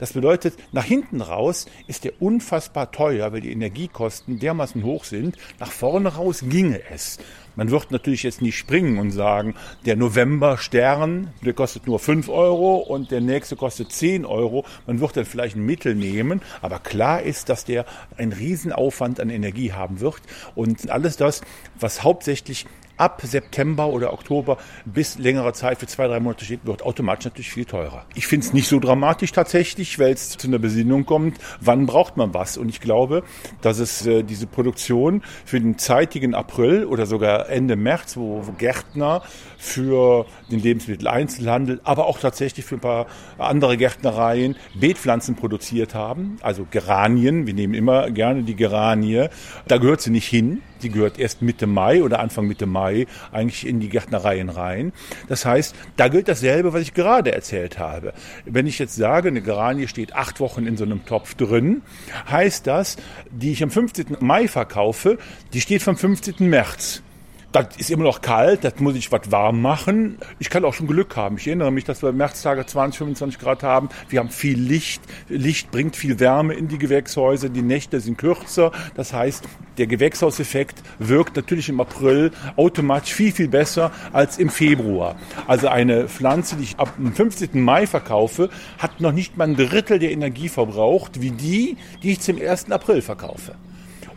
Das 0.02 0.14
bedeutet, 0.14 0.56
nach 0.72 0.84
hinten 0.84 1.22
raus 1.22 1.68
ist 1.86 2.06
der 2.06 2.20
unfassbar 2.24 2.92
teuer, 2.92 3.32
weil 3.34 3.42
die 3.42 3.52
Energiekosten 3.52 4.40
dermaßen 4.40 4.84
hoch 4.84 5.04
sind. 5.04 5.38
Nach 5.60 5.72
vorne 5.72 6.16
raus 6.16 6.44
ginge 6.50 6.82
es. 6.92 7.20
Man 7.56 7.70
wird 7.70 7.92
natürlich 7.92 8.24
jetzt 8.24 8.42
nicht 8.42 8.58
springen 8.58 8.98
und 8.98 9.12
sagen, 9.12 9.54
der 9.86 9.96
November 9.96 10.58
Stern, 10.58 11.32
der 11.46 11.54
kostet 11.54 11.86
nur 11.86 12.00
5 12.00 12.30
Euro 12.30 12.78
und 12.78 13.12
der 13.12 13.22
nächste 13.22 13.56
kostet 13.56 13.92
10 13.92 14.26
Euro. 14.26 14.66
Man 14.88 15.00
wird 15.02 15.18
dann 15.18 15.26
vielleicht 15.26 15.56
ein 15.56 15.68
Mittel 15.68 15.94
nehmen, 15.94 16.42
aber 16.64 16.80
klar 16.80 17.22
ist, 17.22 17.50
dass 17.50 17.66
der 17.66 17.86
einen 18.18 18.34
Riesenaufwand 18.34 19.20
an 19.20 19.30
Energie 19.30 19.72
haben 19.72 20.00
wird 20.00 20.22
und 20.56 20.90
alles 20.90 21.16
das, 21.16 21.42
was 21.80 22.02
hauptsächlich 22.02 22.66
ab 23.02 23.22
September 23.24 23.88
oder 23.88 24.14
Oktober 24.14 24.58
bis 24.86 25.18
längere 25.18 25.54
Zeit 25.54 25.80
für 25.80 25.88
zwei, 25.88 26.08
drei 26.08 26.20
Monate 26.20 26.46
steht, 26.46 26.66
wird 26.66 26.84
automatisch 26.84 27.26
natürlich 27.26 27.50
viel 27.50 27.66
teurer. 27.66 28.06
Ich 28.14 28.28
finde 28.28 28.46
es 28.46 28.54
nicht 28.54 28.68
so 28.68 28.80
dramatisch 28.80 29.32
tatsächlich, 29.32 29.98
weil 29.98 30.14
es 30.14 30.38
zu 30.38 30.48
einer 30.48 30.60
Besinnung 30.60 31.08
kommt, 31.08 31.40
wann 31.60 31.88
braucht 31.88 32.16
man 32.16 32.36
was. 32.36 32.58
Und 32.58 32.70
ich 32.70 32.80
glaube, 32.80 33.24
dass 33.62 33.80
es 33.80 34.06
äh, 34.06 34.22
diese 34.22 34.46
Produktion 34.46 35.24
für 35.46 35.60
den 35.60 35.80
zeitigen 35.80 36.36
April 36.36 36.86
oder 36.86 37.08
sogar 37.08 37.50
Ende 37.50 37.76
März, 37.76 38.18
wo, 38.18 38.44
Gärtner 38.58 39.24
für 39.58 40.28
den 40.52 40.60
Lebensmitteleinzelhandel, 40.60 41.82
aber 41.84 42.06
auch 42.06 42.20
tatsächlich 42.20 42.66
für 42.66 42.76
ein 42.76 42.82
paar 42.82 43.08
andere 43.40 43.78
Gärtnereien 43.78 44.56
Beetpflanzen 44.76 45.36
produziert 45.36 45.96
haben, 45.96 46.38
also 46.42 46.68
Geranien. 46.70 47.48
Wir 47.48 47.56
nehmen 47.56 47.74
immer 47.74 48.12
gerne 48.12 48.44
die 48.44 48.56
Geranie. 48.56 49.28
Da 49.68 49.78
gehört 49.78 50.02
sie 50.02 50.12
nicht 50.12 50.28
hin. 50.28 50.62
Die 50.84 50.90
gehört 50.90 51.20
erst 51.20 51.42
Mitte 51.42 51.68
Mai 51.68 52.04
oder 52.04 52.20
Anfang 52.20 52.48
Mitte 52.48 52.66
Mai 52.66 53.08
eigentlich 53.32 53.68
in 53.68 53.80
die 53.80 53.90
Gärtnereien 53.90 54.50
rein. 54.50 54.94
Das 55.28 55.46
heißt, 55.46 55.76
da 55.98 56.08
gilt 56.08 56.28
dasselbe, 56.28 56.74
was 56.74 56.82
ich 56.82 56.94
gerade 56.94 57.32
erzählt 57.32 57.80
habe. 57.80 58.14
Wenn 58.46 58.68
ich 58.68 58.80
jetzt 58.80 58.96
sage, 58.96 59.30
eine 59.30 59.42
Geranie 59.42 59.88
steht 59.88 60.16
acht 60.16 60.40
Wochen 60.40 60.66
in 60.66 60.78
so 60.78 60.84
einem 60.84 61.06
Topf 61.06 61.36
drin, 61.36 61.82
heißt 62.30 62.68
das, 62.68 62.98
die 63.30 63.52
ich 63.52 63.64
am 63.64 63.72
15. 63.72 64.18
Mai 64.20 64.48
verkaufe, 64.48 65.18
die 65.54 65.62
steht 65.62 65.82
vom 65.82 65.98
15. 65.98 66.50
März. 66.50 67.04
Das 67.52 67.76
ist 67.76 67.92
immer 67.92 68.06
noch 68.06 68.22
kalt, 68.22 68.64
das 68.64 68.80
muss 68.80 68.96
ich 68.96 69.12
was 69.12 69.30
warm 69.30 69.62
machen. 69.62 70.18
Ich 70.40 70.50
kann 70.50 70.64
auch 70.64 70.74
schon 70.74 70.88
Glück 70.88 71.18
haben. 71.18 71.36
Ich 71.36 71.48
erinnere 71.48 71.70
mich, 71.70 71.84
dass 71.84 72.02
wir 72.02 72.14
Märztage 72.14 72.66
20, 72.66 73.00
25 73.00 73.42
Grad 73.42 73.62
haben. 73.62 73.90
Wir 74.08 74.20
haben 74.20 74.30
viel 74.30 74.58
Licht. 74.58 75.02
Licht 75.28 75.70
bringt 75.70 75.98
viel 75.98 76.22
Wärme 76.22 76.54
in 76.54 76.70
die 76.70 76.78
Gewächshäuser. 76.78 77.50
Die 77.50 77.62
Nächte 77.62 78.00
sind 78.00 78.18
kürzer. 78.18 78.72
Das 78.96 79.12
heißt, 79.12 79.44
der 79.78 79.88
Gewächshauseffekt 79.88 80.82
wirkt 81.00 81.36
natürlich 81.36 81.68
im 81.68 81.82
April 81.82 82.32
automatisch 82.56 83.14
viel, 83.14 83.34
viel 83.34 83.50
besser 83.50 83.92
als 84.14 84.38
im 84.38 84.50
Februar. 84.50 85.18
Also 85.46 85.68
eine 85.68 86.08
Pflanze, 86.08 86.56
die 86.56 86.64
ich 86.64 86.80
ab 86.80 86.94
dem 86.96 87.14
15. 87.14 87.62
Mai 87.62 87.86
verkaufe, 87.86 88.50
hat 88.78 89.02
noch 89.02 89.12
nicht 89.12 89.36
mal 89.36 89.50
ein 89.50 89.58
Drittel 89.58 90.00
der 90.00 90.12
Energie 90.12 90.48
verbraucht, 90.48 91.20
wie 91.20 91.32
die, 91.32 91.76
die 92.02 92.14
ich 92.14 92.22
zum 92.22 92.40
1. 92.40 92.72
April 92.72 93.02
verkaufe. 93.02 93.56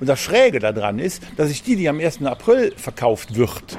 Und 0.00 0.08
das 0.08 0.20
Schräge 0.20 0.58
daran 0.58 0.98
ist, 0.98 1.22
dass 1.36 1.48
sich 1.48 1.62
die, 1.62 1.76
die 1.76 1.88
am 1.88 2.00
1. 2.00 2.22
April 2.24 2.72
verkauft 2.76 3.36
wird, 3.36 3.78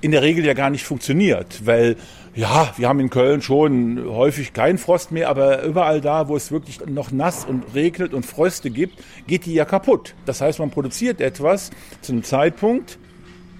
in 0.00 0.10
der 0.12 0.22
Regel 0.22 0.44
ja 0.44 0.54
gar 0.54 0.70
nicht 0.70 0.84
funktioniert, 0.84 1.66
weil 1.66 1.96
ja, 2.34 2.74
wir 2.76 2.86
haben 2.86 3.00
in 3.00 3.08
Köln 3.08 3.40
schon 3.40 4.04
häufig 4.08 4.52
keinen 4.52 4.76
Frost 4.76 5.10
mehr, 5.10 5.30
aber 5.30 5.62
überall 5.62 6.02
da, 6.02 6.28
wo 6.28 6.36
es 6.36 6.52
wirklich 6.52 6.84
noch 6.84 7.10
nass 7.10 7.46
und 7.46 7.74
regnet 7.74 8.12
und 8.12 8.26
Fröste 8.26 8.70
gibt, 8.70 9.02
geht 9.26 9.46
die 9.46 9.54
ja 9.54 9.64
kaputt. 9.64 10.14
Das 10.26 10.42
heißt, 10.42 10.58
man 10.58 10.70
produziert 10.70 11.22
etwas 11.22 11.70
zu 12.02 12.12
einem 12.12 12.24
Zeitpunkt, 12.24 12.98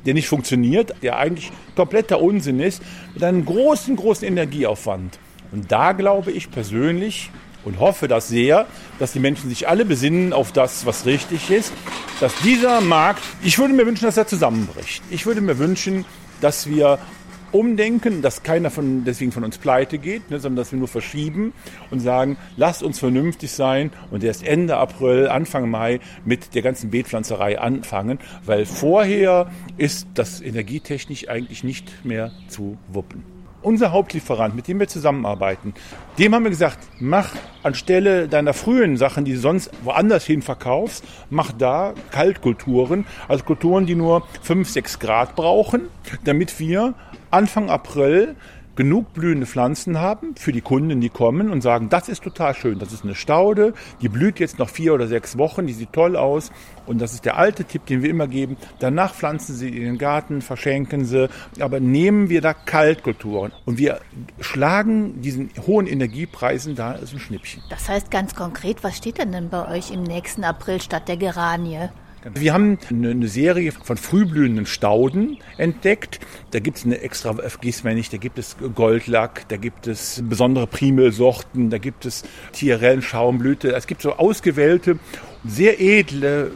der 0.04 0.12
nicht 0.12 0.28
funktioniert, 0.28 0.94
der 1.02 1.18
eigentlich 1.18 1.50
kompletter 1.74 2.20
Unsinn 2.20 2.60
ist, 2.60 2.82
mit 3.14 3.24
einem 3.24 3.46
großen, 3.46 3.96
großen 3.96 4.28
Energieaufwand. 4.28 5.18
Und 5.52 5.72
da 5.72 5.92
glaube 5.92 6.30
ich 6.30 6.50
persönlich, 6.50 7.30
und 7.66 7.80
hoffe 7.80 8.08
das 8.08 8.28
sehr, 8.28 8.66
dass 8.98 9.12
die 9.12 9.18
Menschen 9.18 9.50
sich 9.50 9.68
alle 9.68 9.84
besinnen 9.84 10.32
auf 10.32 10.52
das, 10.52 10.86
was 10.86 11.04
richtig 11.04 11.50
ist, 11.50 11.72
dass 12.20 12.32
dieser 12.42 12.80
Markt, 12.80 13.22
ich 13.42 13.58
würde 13.58 13.74
mir 13.74 13.84
wünschen, 13.84 14.06
dass 14.06 14.16
er 14.16 14.26
zusammenbricht. 14.26 15.02
Ich 15.10 15.26
würde 15.26 15.40
mir 15.40 15.58
wünschen, 15.58 16.06
dass 16.40 16.68
wir 16.68 16.98
umdenken, 17.50 18.22
dass 18.22 18.42
keiner 18.42 18.70
von, 18.70 19.04
deswegen 19.04 19.32
von 19.32 19.42
uns 19.42 19.58
pleite 19.58 19.98
geht, 19.98 20.30
ne, 20.30 20.38
sondern 20.38 20.56
dass 20.56 20.72
wir 20.72 20.78
nur 20.78 20.88
verschieben 20.88 21.52
und 21.90 22.00
sagen, 22.00 22.36
lasst 22.56 22.82
uns 22.82 22.98
vernünftig 22.98 23.50
sein 23.50 23.90
und 24.10 24.22
erst 24.22 24.46
Ende 24.46 24.76
April, 24.76 25.28
Anfang 25.28 25.68
Mai 25.68 26.00
mit 26.24 26.54
der 26.54 26.62
ganzen 26.62 26.90
Beetpflanzerei 26.90 27.58
anfangen, 27.58 28.18
weil 28.44 28.64
vorher 28.64 29.50
ist 29.76 30.06
das 30.14 30.40
energietechnisch 30.40 31.28
eigentlich 31.28 31.64
nicht 31.64 32.04
mehr 32.04 32.32
zu 32.48 32.78
wuppen 32.88 33.35
unser 33.62 33.92
Hauptlieferant, 33.92 34.54
mit 34.54 34.68
dem 34.68 34.78
wir 34.80 34.88
zusammenarbeiten, 34.88 35.74
dem 36.18 36.34
haben 36.34 36.44
wir 36.44 36.50
gesagt, 36.50 36.78
mach 36.98 37.34
anstelle 37.62 38.28
deiner 38.28 38.54
frühen 38.54 38.96
Sachen, 38.96 39.24
die 39.24 39.32
du 39.32 39.38
sonst 39.38 39.70
woanders 39.82 40.24
hin 40.24 40.42
verkaufst, 40.42 41.04
mach 41.30 41.52
da 41.52 41.94
Kaltkulturen, 42.10 43.06
also 43.28 43.44
Kulturen, 43.44 43.86
die 43.86 43.94
nur 43.94 44.26
5, 44.42 44.68
6 44.68 44.98
Grad 44.98 45.36
brauchen, 45.36 45.88
damit 46.24 46.58
wir 46.60 46.94
Anfang 47.30 47.70
April 47.70 48.36
genug 48.76 49.12
blühende 49.12 49.46
Pflanzen 49.46 49.98
haben 49.98 50.34
für 50.36 50.52
die 50.52 50.60
Kunden, 50.60 51.00
die 51.00 51.08
kommen 51.08 51.50
und 51.50 51.62
sagen, 51.62 51.88
das 51.88 52.08
ist 52.08 52.22
total 52.22 52.54
schön, 52.54 52.78
das 52.78 52.92
ist 52.92 53.04
eine 53.04 53.14
Staude, 53.14 53.74
die 54.00 54.08
blüht 54.08 54.38
jetzt 54.38 54.58
noch 54.58 54.68
vier 54.68 54.94
oder 54.94 55.08
sechs 55.08 55.36
Wochen, 55.38 55.66
die 55.66 55.72
sieht 55.72 55.92
toll 55.92 56.16
aus 56.16 56.52
und 56.86 57.00
das 57.00 57.12
ist 57.12 57.24
der 57.24 57.36
alte 57.36 57.64
Tipp, 57.64 57.86
den 57.86 58.02
wir 58.02 58.10
immer 58.10 58.28
geben. 58.28 58.56
Danach 58.78 59.14
pflanzen 59.14 59.54
Sie 59.54 59.68
in 59.68 59.82
den 59.82 59.98
Garten, 59.98 60.42
verschenken 60.42 61.04
Sie, 61.04 61.28
aber 61.58 61.80
nehmen 61.80 62.28
wir 62.28 62.40
da 62.40 62.54
Kaltkulturen 62.54 63.52
und 63.64 63.78
wir 63.78 64.00
schlagen 64.40 65.20
diesen 65.22 65.50
hohen 65.66 65.86
Energiepreisen 65.86 66.76
da 66.76 66.92
ist 66.92 67.12
ein 67.12 67.18
Schnippchen. 67.18 67.62
Das 67.70 67.88
heißt 67.88 68.10
ganz 68.10 68.34
konkret, 68.34 68.84
was 68.84 68.96
steht 68.96 69.18
denn 69.18 69.32
denn 69.32 69.48
bei 69.48 69.68
euch 69.68 69.90
im 69.90 70.02
nächsten 70.02 70.44
April 70.44 70.80
statt 70.80 71.08
der 71.08 71.16
Geranie? 71.16 71.88
Wir 72.34 72.54
haben 72.54 72.78
eine 72.90 73.28
Serie 73.28 73.70
von 73.70 73.96
frühblühenden 73.96 74.66
Stauden 74.66 75.38
entdeckt. 75.58 76.18
Da 76.50 76.58
gibt 76.58 76.78
es 76.78 76.84
eine 76.84 77.00
extra 77.00 77.36
Gießmännig, 77.60 78.10
da 78.10 78.16
gibt 78.16 78.38
es 78.38 78.56
Goldlack, 78.74 79.48
da 79.48 79.56
gibt 79.56 79.86
es 79.86 80.22
besondere 80.28 80.66
Primelsorten, 80.66 81.70
da 81.70 81.78
gibt 81.78 82.04
es 82.04 82.24
Tierellen, 82.52 83.02
Schaumblüte. 83.02 83.72
Es 83.74 83.86
gibt 83.86 84.02
so 84.02 84.14
ausgewählte, 84.14 84.98
sehr 85.44 85.80
edle 85.80 86.50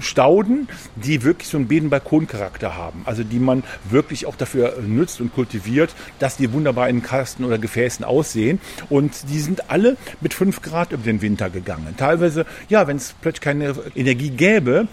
Stauden, 0.00 0.68
die 0.96 1.22
wirklich 1.22 1.48
so 1.48 1.56
einen 1.56 1.68
Bedenbalkoncharakter 1.68 2.76
haben. 2.76 3.02
Also 3.04 3.24
die 3.24 3.38
man 3.38 3.62
wirklich 3.88 4.26
auch 4.26 4.36
dafür 4.36 4.78
nützt 4.86 5.20
und 5.20 5.34
kultiviert, 5.34 5.94
dass 6.18 6.36
die 6.36 6.52
wunderbar 6.52 6.88
in 6.88 7.02
Kasten 7.02 7.44
oder 7.44 7.58
Gefäßen 7.58 8.04
aussehen. 8.04 8.60
Und 8.88 9.30
die 9.30 9.40
sind 9.40 9.70
alle 9.70 9.96
mit 10.20 10.34
fünf 10.34 10.62
Grad 10.62 10.92
über 10.92 11.02
den 11.02 11.22
Winter 11.22 11.50
gegangen. 11.50 11.94
Teilweise, 11.96 12.46
ja, 12.68 12.86
wenn 12.86 12.96
es 12.96 13.14
plötzlich 13.20 13.40
keine 13.40 13.74
Energie 13.94 14.30
gäbe, 14.30 14.88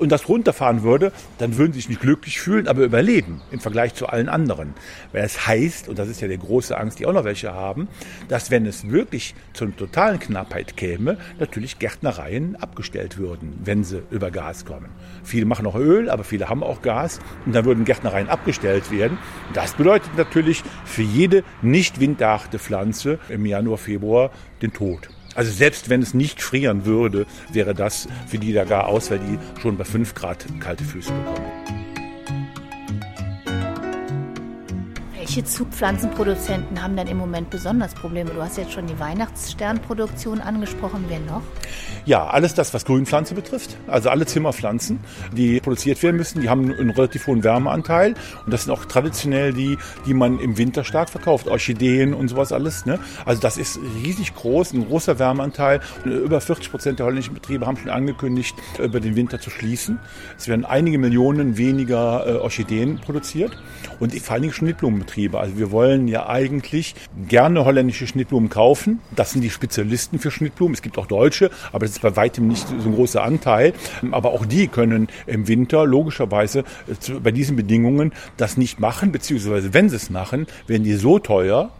und 0.00 0.10
das 0.10 0.28
runterfahren 0.28 0.82
würde, 0.82 1.12
dann 1.38 1.56
würden 1.58 1.72
sie 1.72 1.80
sich 1.80 1.88
nicht 1.88 2.00
glücklich 2.00 2.40
fühlen, 2.40 2.66
aber 2.66 2.82
überleben 2.82 3.42
im 3.50 3.60
Vergleich 3.60 3.94
zu 3.94 4.06
allen 4.06 4.28
anderen. 4.28 4.74
Weil 5.12 5.24
es 5.24 5.46
heißt, 5.46 5.88
und 5.88 5.98
das 5.98 6.08
ist 6.08 6.20
ja 6.20 6.28
die 6.28 6.38
große 6.38 6.76
Angst, 6.76 6.98
die 6.98 7.06
auch 7.06 7.12
noch 7.12 7.24
welche 7.24 7.52
haben, 7.52 7.88
dass 8.28 8.50
wenn 8.50 8.66
es 8.66 8.90
wirklich 8.90 9.34
zur 9.52 9.74
totalen 9.76 10.18
Knappheit 10.18 10.76
käme, 10.76 11.18
natürlich 11.38 11.78
Gärtnereien 11.78 12.56
abgestellt 12.56 13.18
würden, 13.18 13.60
wenn 13.64 13.84
sie 13.84 14.02
über 14.10 14.30
Gas 14.30 14.64
kommen. 14.64 14.88
Viele 15.22 15.44
machen 15.44 15.64
noch 15.64 15.76
Öl, 15.76 16.08
aber 16.08 16.24
viele 16.24 16.48
haben 16.48 16.62
auch 16.62 16.82
Gas 16.82 17.20
und 17.44 17.54
dann 17.54 17.64
würden 17.64 17.84
Gärtnereien 17.84 18.28
abgestellt 18.28 18.90
werden. 18.90 19.18
Das 19.52 19.74
bedeutet 19.74 20.16
natürlich 20.16 20.62
für 20.84 21.02
jede 21.02 21.44
nicht 21.62 22.00
winterharte 22.00 22.58
Pflanze 22.58 23.18
im 23.28 23.44
Januar, 23.44 23.78
Februar 23.78 24.30
den 24.62 24.72
Tod. 24.72 25.10
Also 25.40 25.52
selbst 25.52 25.88
wenn 25.88 26.02
es 26.02 26.12
nicht 26.12 26.42
frieren 26.42 26.84
würde, 26.84 27.24
wäre 27.50 27.74
das 27.74 28.08
für 28.26 28.36
die 28.36 28.52
da 28.52 28.64
gar 28.64 28.88
aus, 28.88 29.10
weil 29.10 29.20
die 29.20 29.38
schon 29.62 29.78
bei 29.78 29.84
5 29.84 30.14
Grad 30.14 30.44
kalte 30.60 30.84
Füße 30.84 31.10
bekommen. 31.10 31.89
Welche 35.30 35.44
Zugpflanzenproduzenten 35.44 36.82
haben 36.82 36.96
denn 36.96 37.06
im 37.06 37.16
Moment 37.16 37.50
besonders 37.50 37.94
Probleme? 37.94 38.30
Du 38.30 38.42
hast 38.42 38.58
jetzt 38.58 38.72
schon 38.72 38.88
die 38.88 38.98
Weihnachtssternproduktion 38.98 40.40
angesprochen. 40.40 41.04
Wer 41.06 41.20
noch? 41.20 41.42
Ja, 42.04 42.26
alles 42.26 42.54
das, 42.54 42.74
was 42.74 42.84
Grünpflanze 42.84 43.36
betrifft. 43.36 43.76
Also 43.86 44.08
alle 44.10 44.26
Zimmerpflanzen, 44.26 44.98
die 45.30 45.60
produziert 45.60 46.02
werden 46.02 46.16
müssen, 46.16 46.40
die 46.40 46.48
haben 46.48 46.74
einen 46.74 46.90
relativ 46.90 47.28
hohen 47.28 47.44
Wärmeanteil. 47.44 48.14
Und 48.44 48.52
das 48.52 48.64
sind 48.64 48.72
auch 48.72 48.86
traditionell 48.86 49.52
die, 49.52 49.78
die 50.04 50.14
man 50.14 50.40
im 50.40 50.58
Winter 50.58 50.82
stark 50.82 51.08
verkauft. 51.08 51.46
Orchideen 51.46 52.12
und 52.12 52.26
sowas 52.26 52.50
alles. 52.50 52.84
Ne? 52.84 52.98
Also 53.24 53.40
das 53.40 53.56
ist 53.56 53.78
riesig 54.02 54.34
groß, 54.34 54.72
ein 54.72 54.88
großer 54.88 55.20
Wärmeanteil. 55.20 55.78
Über 56.04 56.40
40 56.40 56.72
Prozent 56.72 56.98
der 56.98 57.06
holländischen 57.06 57.34
Betriebe 57.34 57.68
haben 57.68 57.76
schon 57.76 57.90
angekündigt, 57.90 58.56
über 58.82 58.98
den 58.98 59.14
Winter 59.14 59.40
zu 59.40 59.50
schließen. 59.50 60.00
Es 60.36 60.48
werden 60.48 60.64
einige 60.64 60.98
Millionen 60.98 61.56
weniger 61.56 62.26
äh, 62.26 62.32
Orchideen 62.32 62.98
produziert. 62.98 63.56
Und 64.00 64.12
vor 64.18 64.32
allen 64.32 64.42
Dingen 64.42 64.54
Schnittblumenbetriebe 64.54 65.19
Betriebe. 65.20 65.38
Also 65.38 65.58
wir 65.58 65.70
wollen 65.70 66.08
ja 66.08 66.28
eigentlich 66.28 66.94
gerne 67.28 67.64
holländische 67.64 68.06
Schnittblumen 68.06 68.48
kaufen. 68.48 69.00
Das 69.14 69.32
sind 69.32 69.42
die 69.42 69.50
Spezialisten 69.50 70.18
für 70.18 70.30
Schnittblumen. 70.30 70.74
Es 70.74 70.82
gibt 70.82 70.98
auch 70.98 71.06
deutsche, 71.06 71.50
aber 71.72 71.80
das 71.80 71.92
ist 71.92 72.02
bei 72.02 72.16
weitem 72.16 72.48
nicht 72.48 72.66
so 72.68 72.74
ein 72.74 72.94
großer 72.94 73.22
Anteil. 73.22 73.74
Aber 74.10 74.32
auch 74.32 74.46
die 74.46 74.68
können 74.68 75.08
im 75.26 75.48
Winter 75.48 75.86
logischerweise 75.86 76.60
äh, 76.60 77.12
bei 77.22 77.32
diesen 77.32 77.56
Bedingungen 77.56 78.12
das 78.36 78.56
nicht 78.56 78.80
machen, 78.80 79.12
beziehungsweise 79.12 79.74
wenn 79.74 79.88
sie 79.88 79.96
es 79.96 80.10
machen, 80.10 80.46
werden 80.66 80.84
die 80.84 80.94
so 80.94 81.18
teuer, 81.18 81.70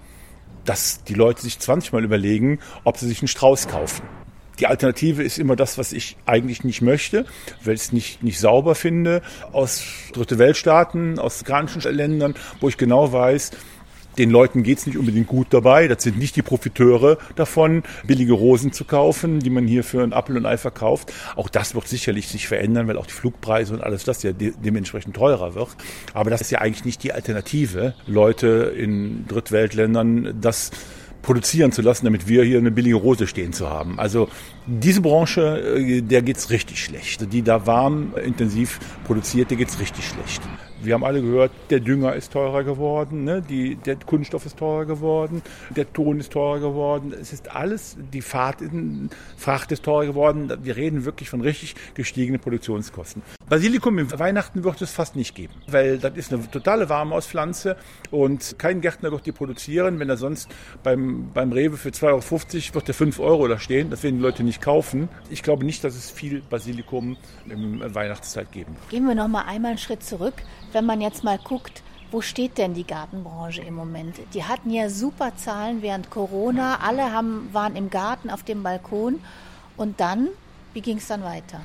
dass 0.65 1.03
die 1.05 1.15
Leute 1.15 1.43
sich 1.43 1.59
20 1.59 1.93
Mal 1.93 2.05
überlegen, 2.05 2.59
ob 2.85 2.99
sie 2.99 3.09
sich 3.09 3.21
einen 3.21 3.29
Strauß 3.29 3.69
kaufen. 3.69 4.03
Die 4.61 4.67
Alternative 4.67 5.23
ist 5.23 5.39
immer 5.39 5.57
das, 5.57 5.79
was 5.79 5.93
ich 5.93 6.17
eigentlich 6.27 6.65
nicht 6.65 6.83
möchte, 6.83 7.25
weil 7.65 7.75
ich 7.75 7.81
es 7.81 7.93
nicht, 7.93 8.23
nicht 8.23 8.39
sauber 8.39 8.75
finde. 8.75 9.23
Aus 9.53 9.85
Dritte 10.13 10.39
Weltstaaten, 10.39 11.19
aus 11.19 11.37
afrikanischen 11.37 11.81
Ländern, 11.95 12.35
wo 12.61 12.69
ich 12.69 12.77
genau 12.77 13.13
weiß, 13.13 13.53
Den 14.19 14.31
Leuten 14.31 14.65
geht's 14.65 14.87
nicht 14.87 14.99
unbedingt 14.99 15.29
gut 15.29 15.47
dabei. 15.51 15.87
Das 15.87 16.03
sind 16.03 16.19
nicht 16.19 16.35
die 16.35 16.43
Profiteure 16.43 17.17
davon, 17.37 17.85
billige 18.05 18.33
Rosen 18.33 18.73
zu 18.73 18.85
kaufen, 18.85 19.39
die 19.39 19.51
man 19.51 19.67
hier 19.67 19.85
für 19.85 20.03
einen 20.03 20.13
Apfel 20.13 20.37
und 20.37 20.47
Ei 20.47 20.59
verkauft. 20.59 21.13
Auch 21.37 21.49
das 21.49 21.75
wird 21.75 21.87
sicherlich 21.87 22.29
sich 22.29 22.49
verändern, 22.49 22.89
weil 22.89 22.99
auch 22.99 23.07
die 23.07 23.13
Flugpreise 23.13 23.73
und 23.73 23.83
alles 23.83 24.05
das 24.05 24.23
ja 24.23 24.33
de 24.33 24.53
dementsprechend 24.63 25.15
teurer 25.15 25.55
wird. 25.55 25.69
Aber 26.13 26.29
das 26.29 26.41
ist 26.41 26.51
ja 26.51 26.59
eigentlich 26.59 26.85
nicht 26.85 27.03
die 27.05 27.13
Alternative, 27.13 27.95
Leute 28.07 28.75
in 28.77 29.27
Drittweltländern 29.29 30.39
das 30.41 30.73
produzieren 31.23 31.73
zu 31.73 31.83
lassen, 31.83 32.05
damit 32.05 32.29
wir 32.29 32.45
hier 32.45 32.59
eine 32.59 32.71
billige 32.71 32.97
Rose 32.97 33.27
stehen 33.27 33.53
zu 33.53 33.69
haben. 33.69 33.99
Also 33.99 34.29
diese 34.67 35.01
Branche, 35.01 35.77
äh, 35.77 36.01
der 36.03 36.23
geht's 36.23 36.51
richtig 36.51 36.83
schlecht. 36.83 37.33
Die 37.33 37.43
da 37.43 37.67
warm 37.67 38.15
intensiv 38.25 38.79
produziert, 39.05 39.51
der 39.51 39.59
geht's 39.59 39.81
richtig 39.81 40.07
schlecht. 40.09 40.43
Wir 40.83 40.95
haben 40.95 41.05
alle 41.05 41.21
gehört, 41.21 41.51
der 41.69 41.81
Dünger 41.81 42.15
ist 42.15 42.33
teurer 42.33 42.65
geworden, 42.65 43.25
ne? 43.25 43.43
Die, 43.43 43.77
der 43.77 43.97
Kunststoff 43.97 44.47
ist 44.47 44.57
teurer 44.57 44.87
geworden, 44.87 45.43
der 45.77 45.93
Ton 45.93 46.19
ist 46.21 46.33
teurer 46.33 46.61
geworden. 46.61 47.13
Es 47.13 47.35
ist 47.35 47.55
alles, 47.55 47.99
die 48.15 48.23
Fahrt 48.23 48.63
in, 48.63 49.11
Fracht 49.37 49.73
ist 49.73 49.83
teurer 49.83 50.07
geworden. 50.07 50.51
Wir 50.63 50.77
reden 50.77 51.05
wirklich 51.05 51.29
von 51.29 51.43
richtig 51.43 51.75
gestiegenen 51.93 52.41
Produktionskosten. 52.41 53.23
Basilikum 53.47 53.99
im 53.99 54.19
Weihnachten 54.19 54.65
wird 54.65 54.81
es 54.81 54.91
fast 54.91 55.17
nicht 55.17 55.35
geben, 55.35 55.53
weil 55.67 55.99
das 55.99 56.17
ist 56.17 56.33
eine 56.33 56.51
totale 56.51 56.89
Warmauspflanze 56.89 57.77
und 58.11 58.59
kein 58.59 58.81
Gärtner 58.81 59.11
wird 59.13 59.27
die 59.27 59.33
produzieren. 59.33 59.99
Wenn 59.99 60.09
er 60.09 60.17
sonst 60.17 60.49
beim, 60.83 61.31
beim 61.35 61.53
Rewe 61.53 61.77
für 61.77 61.91
2,50 61.91 62.07
Euro 62.07 62.75
wird 62.75 62.89
der 62.89 62.95
5 62.95 63.21
Euro 63.21 63.49
da 63.49 63.59
stehen. 63.59 63.91
Das 63.91 64.03
werden 64.03 64.17
die 64.17 64.23
Leute 64.23 64.45
nicht 64.45 64.63
kaufen. 64.63 65.11
Ich 65.29 65.43
glaube 65.43 65.67
nicht, 65.67 65.85
dass 65.85 65.95
es 65.95 66.11
viel 66.11 66.41
Basilikum 66.49 67.19
im 67.49 67.83
Weihnachtszeit 67.95 68.51
geben 68.51 68.75
wird. 68.77 68.89
Gehen 68.89 69.07
wir 69.07 69.15
noch 69.15 69.29
mal 69.29 69.43
einmal 69.43 69.73
einen 69.73 69.79
Schritt 69.79 70.03
zurück 70.03 70.35
wenn 70.73 70.87
man 70.87 71.01
jetzt 71.01 71.25
mal 71.25 71.39
guckt, 71.39 71.83
wo 72.11 72.21
steht 72.21 72.59
denn 72.59 72.75
die 72.75 72.85
Gartenbranche 72.85 73.63
im 73.63 73.75
Moment? 73.75 74.17
Die 74.35 74.45
hatten 74.45 74.71
ja 74.71 74.91
super 74.91 75.37
Zahlen 75.37 75.81
während 75.83 76.11
Corona. 76.11 76.81
Alle 76.83 77.13
haben, 77.13 77.49
waren 77.53 77.77
im 77.77 77.89
Garten 77.91 78.31
auf 78.31 78.43
dem 78.43 78.63
Balkon. 78.63 79.21
Und 79.77 80.01
dann, 80.01 80.29
wie 80.75 80.81
ging 80.81 80.99
es 80.99 81.07
dann 81.07 81.23
weiter? 81.23 81.61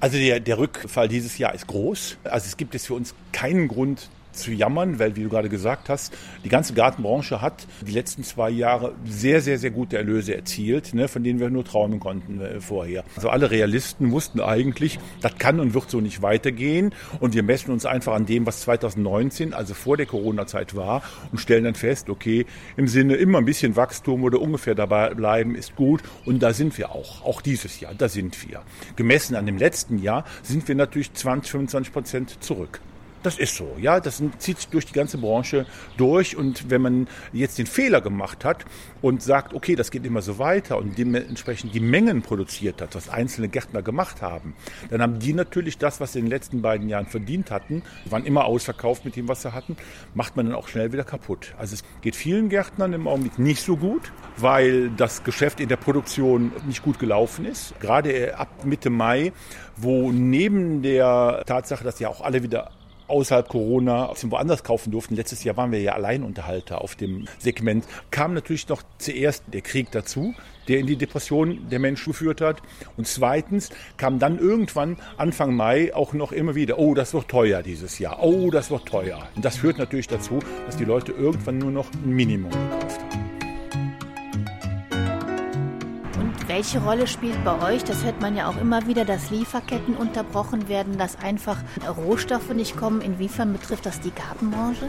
Also 0.00 0.16
der, 0.16 0.38
der 0.38 0.58
Rückfall 0.58 1.08
dieses 1.08 1.38
Jahr 1.38 1.54
ist 1.54 1.66
groß. 1.66 2.18
Also 2.22 2.46
es 2.46 2.56
gibt 2.56 2.74
jetzt 2.74 2.86
für 2.86 2.94
uns 2.94 3.14
keinen 3.32 3.66
Grund 3.66 4.08
zu 4.38 4.52
jammern, 4.52 4.98
weil, 4.98 5.16
wie 5.16 5.22
du 5.22 5.28
gerade 5.28 5.48
gesagt 5.48 5.88
hast, 5.88 6.12
die 6.44 6.48
ganze 6.48 6.74
Gartenbranche 6.74 7.40
hat 7.40 7.66
die 7.86 7.92
letzten 7.92 8.24
zwei 8.24 8.50
Jahre 8.50 8.94
sehr, 9.04 9.40
sehr, 9.40 9.58
sehr 9.58 9.70
gute 9.70 9.96
Erlöse 9.96 10.34
erzielt, 10.34 10.94
ne, 10.94 11.08
von 11.08 11.22
denen 11.22 11.40
wir 11.40 11.50
nur 11.50 11.64
träumen 11.64 12.00
konnten 12.00 12.40
äh, 12.40 12.60
vorher. 12.60 13.04
Also 13.16 13.30
alle 13.30 13.50
Realisten 13.50 14.10
wussten 14.10 14.40
eigentlich, 14.40 14.98
das 15.20 15.36
kann 15.38 15.60
und 15.60 15.74
wird 15.74 15.90
so 15.90 16.00
nicht 16.00 16.22
weitergehen 16.22 16.94
und 17.20 17.34
wir 17.34 17.42
messen 17.42 17.70
uns 17.72 17.86
einfach 17.86 18.14
an 18.14 18.26
dem, 18.26 18.46
was 18.46 18.60
2019, 18.60 19.54
also 19.54 19.74
vor 19.74 19.96
der 19.96 20.06
Corona-Zeit 20.06 20.74
war 20.74 21.02
und 21.32 21.38
stellen 21.38 21.64
dann 21.64 21.74
fest, 21.74 22.10
okay, 22.10 22.46
im 22.76 22.88
Sinne 22.88 23.16
immer 23.16 23.38
ein 23.38 23.44
bisschen 23.44 23.76
Wachstum 23.76 24.22
oder 24.24 24.40
ungefähr 24.40 24.74
dabei 24.74 25.14
bleiben 25.14 25.54
ist 25.54 25.76
gut 25.76 26.02
und 26.24 26.42
da 26.42 26.52
sind 26.52 26.76
wir 26.78 26.90
auch, 26.92 27.24
auch 27.24 27.40
dieses 27.40 27.80
Jahr, 27.80 27.94
da 27.94 28.08
sind 28.08 28.48
wir. 28.48 28.62
Gemessen 28.96 29.34
an 29.34 29.46
dem 29.46 29.58
letzten 29.58 29.98
Jahr 29.98 30.24
sind 30.42 30.66
wir 30.68 30.74
natürlich 30.74 31.12
20, 31.12 31.50
25 31.50 31.92
Prozent 31.92 32.42
zurück. 32.42 32.80
Das 33.22 33.38
ist 33.38 33.56
so, 33.56 33.76
ja. 33.80 34.00
Das 34.00 34.22
zieht 34.38 34.58
sich 34.58 34.68
durch 34.68 34.86
die 34.86 34.92
ganze 34.92 35.18
Branche 35.18 35.66
durch. 35.96 36.36
Und 36.36 36.70
wenn 36.70 36.82
man 36.82 37.08
jetzt 37.32 37.58
den 37.58 37.66
Fehler 37.66 38.00
gemacht 38.00 38.44
hat 38.44 38.64
und 39.02 39.22
sagt, 39.22 39.54
okay, 39.54 39.74
das 39.76 39.90
geht 39.90 40.04
immer 40.04 40.22
so 40.22 40.38
weiter 40.38 40.78
und 40.78 40.96
dementsprechend 40.98 41.74
die 41.74 41.80
Mengen 41.80 42.22
produziert 42.22 42.80
hat, 42.80 42.94
was 42.94 43.08
einzelne 43.08 43.48
Gärtner 43.48 43.82
gemacht 43.82 44.22
haben, 44.22 44.54
dann 44.90 45.02
haben 45.02 45.18
die 45.18 45.32
natürlich 45.32 45.78
das, 45.78 46.00
was 46.00 46.12
sie 46.12 46.20
in 46.20 46.26
den 46.26 46.30
letzten 46.30 46.62
beiden 46.62 46.88
Jahren 46.88 47.06
verdient 47.06 47.50
hatten, 47.50 47.82
waren 48.04 48.24
immer 48.24 48.44
ausverkauft 48.44 49.04
mit 49.04 49.16
dem, 49.16 49.28
was 49.28 49.42
sie 49.42 49.52
hatten, 49.52 49.76
macht 50.14 50.36
man 50.36 50.46
dann 50.46 50.54
auch 50.54 50.68
schnell 50.68 50.92
wieder 50.92 51.04
kaputt. 51.04 51.54
Also 51.58 51.74
es 51.74 51.84
geht 52.02 52.16
vielen 52.16 52.48
Gärtnern 52.48 52.92
im 52.92 53.06
Augenblick 53.06 53.38
nicht 53.38 53.62
so 53.62 53.76
gut, 53.76 54.12
weil 54.36 54.90
das 54.90 55.24
Geschäft 55.24 55.60
in 55.60 55.68
der 55.68 55.76
Produktion 55.76 56.52
nicht 56.66 56.82
gut 56.82 56.98
gelaufen 56.98 57.44
ist. 57.44 57.78
Gerade 57.80 58.38
ab 58.38 58.64
Mitte 58.64 58.90
Mai, 58.90 59.32
wo 59.76 60.10
neben 60.12 60.82
der 60.82 61.42
Tatsache, 61.46 61.84
dass 61.84 61.98
ja 62.00 62.08
auch 62.08 62.20
alle 62.20 62.42
wieder 62.42 62.70
außerhalb 63.08 63.48
Corona 63.48 64.12
woanders 64.22 64.62
kaufen 64.62 64.90
durften. 64.90 65.16
Letztes 65.16 65.44
Jahr 65.44 65.56
waren 65.56 65.72
wir 65.72 65.80
ja 65.80 65.92
Alleinunterhalter 65.92 66.80
auf 66.80 66.94
dem 66.94 67.26
Segment. 67.38 67.84
Kam 68.10 68.34
natürlich 68.34 68.68
noch 68.68 68.82
zuerst 68.98 69.42
der 69.52 69.62
Krieg 69.62 69.90
dazu, 69.90 70.34
der 70.68 70.78
in 70.78 70.86
die 70.86 70.96
Depression 70.96 71.68
der 71.70 71.78
Menschen 71.78 72.12
geführt 72.12 72.40
hat. 72.40 72.62
Und 72.96 73.06
zweitens 73.06 73.70
kam 73.96 74.18
dann 74.18 74.38
irgendwann 74.38 74.98
Anfang 75.16 75.54
Mai 75.54 75.94
auch 75.94 76.12
noch 76.12 76.32
immer 76.32 76.54
wieder, 76.54 76.78
oh, 76.78 76.94
das 76.94 77.14
wird 77.14 77.28
teuer 77.28 77.62
dieses 77.62 77.98
Jahr, 77.98 78.22
oh, 78.22 78.50
das 78.50 78.70
wird 78.70 78.86
teuer. 78.86 79.26
Und 79.34 79.44
das 79.44 79.56
führt 79.56 79.78
natürlich 79.78 80.08
dazu, 80.08 80.40
dass 80.66 80.76
die 80.76 80.84
Leute 80.84 81.12
irgendwann 81.12 81.58
nur 81.58 81.70
noch 81.70 81.86
ein 81.92 82.10
Minimum 82.10 82.50
gekauft 82.50 83.00
haben. 83.00 83.27
Welche 86.58 86.80
Rolle 86.80 87.06
spielt 87.06 87.44
bei 87.44 87.72
euch, 87.72 87.84
das 87.84 88.02
hört 88.02 88.20
man 88.20 88.34
ja 88.34 88.48
auch 88.48 88.60
immer 88.60 88.88
wieder, 88.88 89.04
dass 89.04 89.30
Lieferketten 89.30 89.94
unterbrochen 89.94 90.68
werden, 90.68 90.98
dass 90.98 91.16
einfach 91.16 91.58
Rohstoffe 91.96 92.52
nicht 92.52 92.76
kommen? 92.76 93.00
Inwiefern 93.00 93.52
betrifft 93.52 93.86
das 93.86 94.00
die 94.00 94.10
Gartenbranche? 94.10 94.88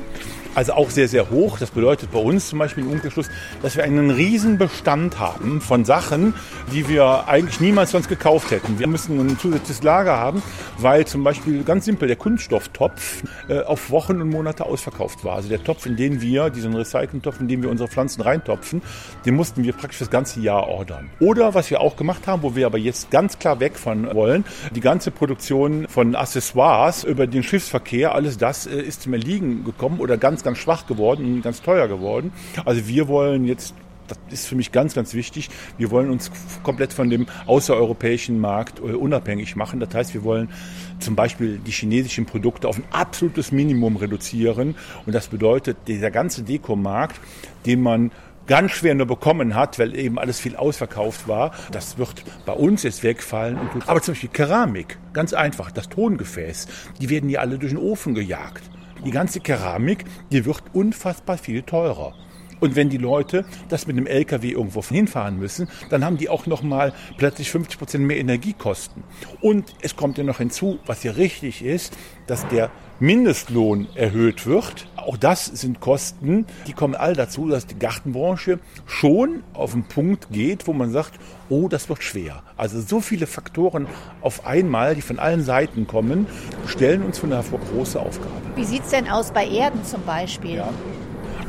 Also 0.55 0.73
auch 0.73 0.89
sehr, 0.89 1.07
sehr 1.07 1.29
hoch. 1.29 1.59
Das 1.59 1.69
bedeutet 1.69 2.11
bei 2.11 2.17
uns 2.17 2.49
zum 2.49 2.57
Beispiel 2.57 2.83
im 2.83 2.89
Umkehrschluss, 2.89 3.29
dass 3.61 3.75
wir 3.75 3.83
einen 3.83 4.09
riesen 4.09 4.57
Bestand 4.57 5.19
haben 5.19 5.61
von 5.61 5.85
Sachen, 5.85 6.33
die 6.73 6.89
wir 6.89 7.27
eigentlich 7.27 7.59
niemals 7.59 7.91
sonst 7.91 8.09
gekauft 8.09 8.49
hätten. 8.49 8.79
Wir 8.79 8.87
müssen 8.87 9.19
ein 9.19 9.37
zusätzliches 9.37 9.83
Lager 9.83 10.17
haben, 10.17 10.41
weil 10.79 11.05
zum 11.05 11.23
Beispiel 11.23 11.63
ganz 11.63 11.85
simpel 11.85 12.07
der 12.07 12.17
Kunststofftopf 12.17 13.21
äh, 13.47 13.61
auf 13.61 13.91
Wochen 13.91 14.19
und 14.23 14.29
Monate 14.29 14.65
ausverkauft 14.65 15.23
war. 15.23 15.35
Also 15.35 15.49
der 15.49 15.63
Topf, 15.63 15.85
in 15.85 15.97
den 15.97 16.19
wir, 16.19 16.49
diesen 16.49 16.73
Recycling-Topf, 16.73 17.39
in 17.39 17.47
den 17.47 17.61
wir 17.61 17.69
unsere 17.69 17.87
Pflanzen 17.87 18.21
reintopfen, 18.21 18.81
den 19.27 19.35
mussten 19.35 19.63
wir 19.63 19.73
praktisch 19.73 19.99
das 19.99 20.09
ganze 20.09 20.39
Jahr 20.39 20.67
ordern. 20.67 21.11
Oder 21.19 21.53
was 21.53 21.58
wir 21.69 21.81
auch 21.81 21.95
gemacht 21.95 22.27
haben, 22.27 22.43
wo 22.43 22.55
wir 22.55 22.65
aber 22.65 22.77
jetzt 22.77 23.11
ganz 23.11 23.39
klar 23.39 23.59
weg 23.59 23.77
von 23.77 24.13
wollen, 24.13 24.45
die 24.75 24.81
ganze 24.81 25.11
Produktion 25.11 25.87
von 25.87 26.15
Accessoires 26.15 27.03
über 27.03 27.27
den 27.27 27.43
Schiffsverkehr, 27.43 28.13
alles 28.15 28.37
das 28.37 28.67
äh, 28.67 28.81
ist 28.81 29.01
zum 29.03 29.13
Erliegen 29.13 29.63
gekommen 29.63 29.99
oder 29.99 30.17
ganz, 30.17 30.43
ganz 30.43 30.57
schwach 30.57 30.87
geworden 30.87 31.25
und 31.25 31.41
ganz 31.41 31.61
teuer 31.61 31.87
geworden. 31.87 32.31
Also 32.65 32.87
wir 32.87 33.07
wollen 33.07 33.45
jetzt 33.45 33.73
das 34.09 34.17
ist 34.31 34.47
für 34.47 34.55
mich 34.55 34.71
ganz, 34.71 34.95
ganz 34.95 35.13
wichtig. 35.13 35.49
Wir 35.77 35.91
wollen 35.91 36.09
uns 36.09 36.31
komplett 36.63 36.93
von 36.93 37.09
dem 37.09 37.27
außereuropäischen 37.45 38.39
Markt 38.39 38.79
äh, 38.79 38.93
unabhängig 38.93 39.55
machen. 39.55 39.79
Das 39.79 39.93
heißt, 39.93 40.13
wir 40.13 40.23
wollen 40.23 40.49
zum 40.99 41.15
Beispiel 41.15 41.59
die 41.59 41.71
chinesischen 41.71 42.25
Produkte 42.25 42.67
auf 42.67 42.77
ein 42.77 42.85
absolutes 42.91 43.51
Minimum 43.51 43.97
reduzieren. 43.97 44.75
Und 45.05 45.13
das 45.13 45.27
bedeutet, 45.27 45.77
dieser 45.87 46.11
ganze 46.11 46.43
Dekomarkt, 46.43 47.19
den 47.65 47.81
man 47.81 48.11
ganz 48.49 48.71
schwer 48.71 48.95
nur 48.95 49.05
bekommen 49.05 49.55
hat, 49.55 49.77
weil 49.79 49.95
eben 49.95 50.17
alles 50.17 50.39
viel 50.39 50.55
ausverkauft 50.55 51.27
war. 51.27 51.51
Das 51.71 51.99
wird 51.99 52.23
bei 52.47 52.53
uns 52.53 52.83
jetzt 52.83 53.03
wegfallen. 53.03 53.57
Aber 53.85 54.01
zum 54.01 54.15
Beispiel 54.15 54.29
Keramik, 54.29 54.97
ganz 55.13 55.33
einfach, 55.33 55.71
das 55.71 55.87
Tongefäß, 55.87 56.67
die 56.99 57.09
werden 57.09 57.29
ja 57.29 57.41
alle 57.41 57.59
durch 57.59 57.71
den 57.71 57.77
Ofen 57.77 58.15
gejagt. 58.15 58.63
Die 59.05 59.11
ganze 59.11 59.39
Keramik, 59.39 60.03
die 60.31 60.45
wird 60.45 60.63
unfassbar 60.73 61.37
viel 61.37 61.61
teurer. 61.61 62.15
Und 62.59 62.75
wenn 62.75 62.89
die 62.89 62.97
Leute 62.97 63.45
das 63.69 63.87
mit 63.87 63.97
einem 63.97 64.07
LKW 64.07 64.51
irgendwo 64.51 64.83
hinfahren 64.83 65.37
müssen, 65.37 65.69
dann 65.89 66.03
haben 66.03 66.17
die 66.17 66.29
auch 66.29 66.45
noch 66.45 66.61
mal 66.61 66.93
plötzlich 67.17 67.51
50 67.51 67.77
Prozent 67.77 68.05
mehr 68.05 68.17
Energiekosten. 68.17 69.03
Und 69.41 69.73
es 69.81 69.95
kommt 69.95 70.17
ja 70.17 70.23
noch 70.23 70.37
hinzu, 70.37 70.79
was 70.85 71.01
hier 71.01 71.17
richtig 71.17 71.63
ist, 71.63 71.97
dass 72.27 72.47
der 72.47 72.71
Mindestlohn 72.99 73.87
erhöht 73.95 74.45
wird. 74.45 74.87
Auch 74.97 75.15
das 75.15 75.45
sind 75.45 75.79
Kosten, 75.79 76.45
die 76.67 76.73
kommen 76.73 76.95
all 76.95 77.13
dazu, 77.13 77.47
dass 77.47 77.65
die 77.65 77.79
Gartenbranche 77.79 78.59
schon 78.85 79.43
auf 79.53 79.73
einen 79.73 79.87
Punkt 79.87 80.27
geht, 80.31 80.67
wo 80.67 80.73
man 80.73 80.91
sagt, 80.91 81.13
oh, 81.49 81.69
das 81.69 81.87
wird 81.87 82.03
schwer. 82.03 82.43
Also 82.57 82.81
so 82.81 82.99
viele 82.99 83.25
Faktoren 83.25 83.87
auf 84.21 84.45
einmal, 84.45 84.95
die 84.95 85.01
von 85.01 85.17
allen 85.17 85.43
Seiten 85.43 85.87
kommen, 85.87 86.27
stellen 86.67 87.03
uns 87.03 87.19
vor 87.19 87.31
eine 87.31 87.41
große 87.41 87.99
Aufgabe. 87.99 88.31
Wie 88.55 88.65
sieht 88.65 88.83
es 88.83 88.89
denn 88.89 89.07
aus 89.07 89.31
bei 89.31 89.47
Erden 89.47 89.83
zum 89.85 90.03
Beispiel? 90.03 90.57
Ja. 90.57 90.69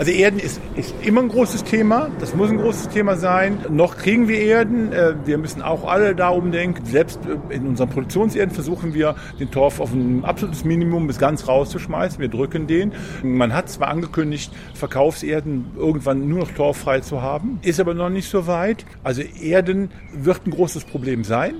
Also 0.01 0.13
Erden 0.13 0.41
ist, 0.41 0.63
ist 0.77 0.95
immer 1.03 1.21
ein 1.21 1.29
großes 1.29 1.63
Thema. 1.63 2.11
Das 2.21 2.35
muss 2.35 2.49
ein 2.49 2.57
großes 2.57 2.89
Thema 2.89 3.17
sein. 3.17 3.67
Noch 3.69 3.99
kriegen 3.99 4.29
wir 4.29 4.41
Erden. 4.41 4.95
Äh, 4.95 5.15
wir 5.27 5.37
müssen 5.37 5.61
auch 5.61 5.87
alle 5.87 6.15
da 6.15 6.31
umdenken. 6.31 6.87
Selbst 6.87 7.21
äh, 7.27 7.55
in 7.55 7.67
unseren 7.67 7.91
Produktionserden 7.91 8.55
versuchen 8.55 8.95
wir, 8.95 9.15
den 9.39 9.51
Torf 9.51 9.79
auf 9.79 9.93
ein 9.93 10.25
absolutes 10.25 10.65
Minimum 10.65 11.07
bis 11.07 11.19
ganz 11.19 11.47
rauszuschmeißen. 11.47 12.19
Wir 12.19 12.29
drücken 12.29 12.67
den. 12.67 12.95
Man 13.23 13.53
hat 13.53 13.69
zwar 13.69 13.89
angekündigt, 13.89 14.51
Verkaufserden 14.73 15.67
irgendwann 15.77 16.27
nur 16.27 16.39
noch 16.39 16.53
torffrei 16.53 17.01
zu 17.01 17.21
haben, 17.21 17.59
ist 17.61 17.79
aber 17.79 17.93
noch 17.93 18.09
nicht 18.09 18.31
so 18.31 18.47
weit. 18.47 18.87
Also 19.05 19.21
Erden 19.21 19.91
wird 20.15 20.47
ein 20.47 20.51
großes 20.53 20.87
Problem 20.87 21.25
sein 21.25 21.57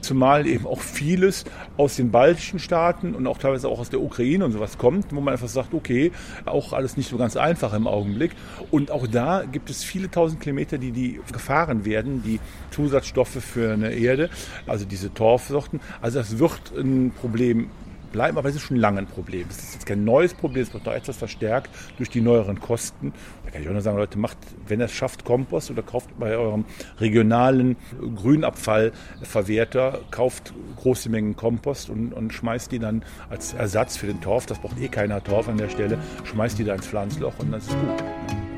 zumal 0.00 0.46
eben 0.46 0.66
auch 0.66 0.80
vieles 0.80 1.44
aus 1.76 1.96
den 1.96 2.10
baltischen 2.10 2.58
Staaten 2.58 3.14
und 3.14 3.26
auch 3.26 3.38
teilweise 3.38 3.68
auch 3.68 3.78
aus 3.78 3.90
der 3.90 4.00
Ukraine 4.00 4.44
und 4.44 4.52
sowas 4.52 4.78
kommt, 4.78 5.06
wo 5.10 5.20
man 5.20 5.32
einfach 5.32 5.48
sagt, 5.48 5.74
okay, 5.74 6.12
auch 6.44 6.72
alles 6.72 6.96
nicht 6.96 7.08
so 7.08 7.16
ganz 7.16 7.36
einfach 7.36 7.72
im 7.72 7.86
Augenblick. 7.86 8.32
Und 8.70 8.90
auch 8.90 9.06
da 9.06 9.44
gibt 9.50 9.70
es 9.70 9.84
viele 9.84 10.10
tausend 10.10 10.40
Kilometer, 10.40 10.78
die, 10.78 10.92
die 10.92 11.20
gefahren 11.32 11.84
werden, 11.84 12.22
die 12.22 12.40
Zusatzstoffe 12.70 13.42
für 13.42 13.72
eine 13.72 13.92
Erde, 13.92 14.30
also 14.66 14.84
diese 14.84 15.12
Torfsorten. 15.12 15.80
Also 16.00 16.18
das 16.18 16.38
wird 16.38 16.72
ein 16.76 17.12
Problem 17.20 17.70
bleiben, 18.14 18.38
aber 18.38 18.48
es 18.48 18.54
ist 18.54 18.62
schon 18.62 18.76
lange 18.76 19.00
ein 19.00 19.06
Problem. 19.08 19.46
Es 19.50 19.58
ist 19.58 19.74
jetzt 19.74 19.86
kein 19.86 20.04
neues 20.04 20.34
Problem, 20.34 20.62
es 20.62 20.72
wird 20.72 20.86
noch 20.86 20.92
etwas 20.92 21.16
verstärkt 21.16 21.68
durch 21.96 22.08
die 22.08 22.20
neueren 22.20 22.60
Kosten. 22.60 23.12
Da 23.44 23.50
kann 23.50 23.60
ich 23.60 23.68
auch 23.68 23.72
nur 23.72 23.82
sagen, 23.82 23.98
Leute, 23.98 24.20
macht, 24.20 24.38
wenn 24.68 24.80
ihr 24.80 24.84
es 24.84 24.92
schafft, 24.92 25.24
Kompost 25.24 25.72
oder 25.72 25.82
kauft 25.82 26.16
bei 26.16 26.36
eurem 26.36 26.64
regionalen 27.00 27.76
Grünabfallverwerter, 28.14 29.98
kauft 30.12 30.54
große 30.76 31.10
Mengen 31.10 31.34
Kompost 31.34 31.90
und, 31.90 32.12
und 32.12 32.32
schmeißt 32.32 32.70
die 32.70 32.78
dann 32.78 33.04
als 33.30 33.52
Ersatz 33.52 33.96
für 33.96 34.06
den 34.06 34.20
Torf, 34.20 34.46
das 34.46 34.60
braucht 34.60 34.78
eh 34.78 34.86
keiner 34.86 35.22
Torf 35.22 35.48
an 35.48 35.58
der 35.58 35.68
Stelle, 35.68 35.98
schmeißt 36.22 36.56
die 36.56 36.64
da 36.64 36.74
ins 36.76 36.86
Pflanzloch 36.86 37.36
und 37.40 37.50
das 37.50 37.66
ist 37.66 37.72
gut. 37.72 38.53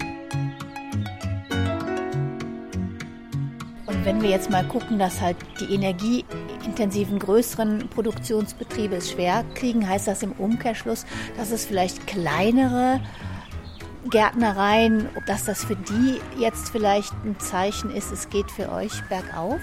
Wenn 4.07 4.23
wir 4.23 4.31
jetzt 4.31 4.51
mal 4.51 4.64
gucken, 4.64 5.01
dass 5.01 5.21
halt 5.21 5.37
die 5.59 5.75
energieintensiven 5.75 7.19
größeren 7.19 7.88
Produktionsbetriebe 7.88 8.95
es 8.95 9.11
schwer 9.11 9.45
kriegen, 9.57 9.88
heißt 9.88 10.07
das 10.07 10.23
im 10.23 10.31
Umkehrschluss, 10.31 11.05
dass 11.37 11.51
es 11.51 11.66
vielleicht 11.66 12.07
kleinere 12.07 13.01
Gärtnereien, 14.09 15.09
dass 15.27 15.45
das 15.45 15.64
für 15.64 15.75
die 15.75 16.21
jetzt 16.38 16.69
vielleicht 16.71 17.12
ein 17.25 17.37
Zeichen 17.40 17.90
ist, 17.90 18.12
es 18.12 18.31
geht 18.31 18.49
für 18.49 18.71
euch 18.71 19.03
bergauf? 19.09 19.59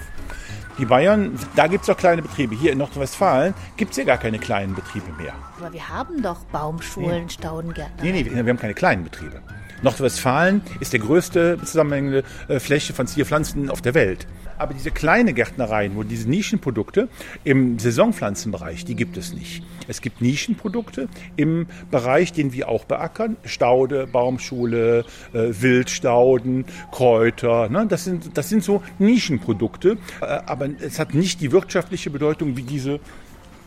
Die 0.76 0.84
Bayern, 0.84 1.38
da 1.56 1.66
gibt 1.66 1.84
es 1.84 1.86
doch 1.86 1.96
kleine 1.96 2.20
Betriebe. 2.20 2.54
Hier 2.54 2.72
in 2.72 2.78
Nordrhein-Westfalen 2.78 3.54
gibt 3.78 3.92
es 3.92 3.96
ja 3.96 4.04
gar 4.04 4.18
keine 4.18 4.38
kleinen 4.38 4.74
Betriebe 4.74 5.10
mehr. 5.12 5.32
Aber 5.58 5.72
wir 5.72 5.88
haben 5.88 6.20
doch 6.20 6.44
Baumschulen, 6.46 7.24
nee. 7.24 7.30
Staudengärtner. 7.30 8.02
Nee, 8.02 8.12
nee, 8.12 8.26
wir 8.26 8.36
haben 8.36 8.58
keine 8.58 8.74
kleinen 8.74 9.04
Betriebe. 9.04 9.40
Nordrhein-Westfalen 9.84 10.62
ist 10.80 10.92
der 10.92 11.00
größte 11.00 11.58
zusammenhängende 11.64 12.24
äh, 12.48 12.58
Fläche 12.58 12.92
von 12.92 13.06
Zierpflanzen 13.06 13.70
auf 13.70 13.82
der 13.82 13.94
Welt. 13.94 14.26
Aber 14.56 14.72
diese 14.72 14.90
kleine 14.90 15.32
Gärtnereien, 15.32 15.96
wo 15.96 16.02
diese 16.02 16.28
Nischenprodukte 16.28 17.08
im 17.44 17.78
Saisonpflanzenbereich, 17.78 18.84
die 18.84 18.94
gibt 18.94 19.16
es 19.16 19.34
nicht. 19.34 19.62
Es 19.88 20.00
gibt 20.00 20.20
Nischenprodukte 20.20 21.08
im 21.36 21.66
Bereich, 21.90 22.32
den 22.32 22.52
wir 22.52 22.68
auch 22.68 22.84
beackern. 22.84 23.36
Staude, 23.44 24.06
Baumschule, 24.06 25.04
äh, 25.32 25.50
Wildstauden, 25.50 26.64
Kräuter. 26.90 27.68
Ne? 27.68 27.86
Das, 27.88 28.04
sind, 28.04 28.36
das 28.38 28.48
sind 28.48 28.64
so 28.64 28.82
Nischenprodukte. 28.98 29.98
Äh, 30.20 30.24
aber 30.24 30.68
es 30.80 30.98
hat 30.98 31.14
nicht 31.14 31.40
die 31.40 31.52
wirtschaftliche 31.52 32.10
Bedeutung 32.10 32.56
wie 32.56 32.62
diese 32.62 33.00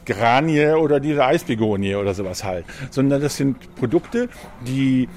Granie 0.05 0.69
oder 0.69 0.99
diese 0.99 1.25
Eisbegonie 1.25 1.95
oder 1.95 2.13
sowas 2.13 2.43
halt. 2.43 2.65
Sondern 2.89 3.21
das 3.21 3.35
sind 3.35 3.75
Produkte, 3.75 4.29
die 4.65 5.09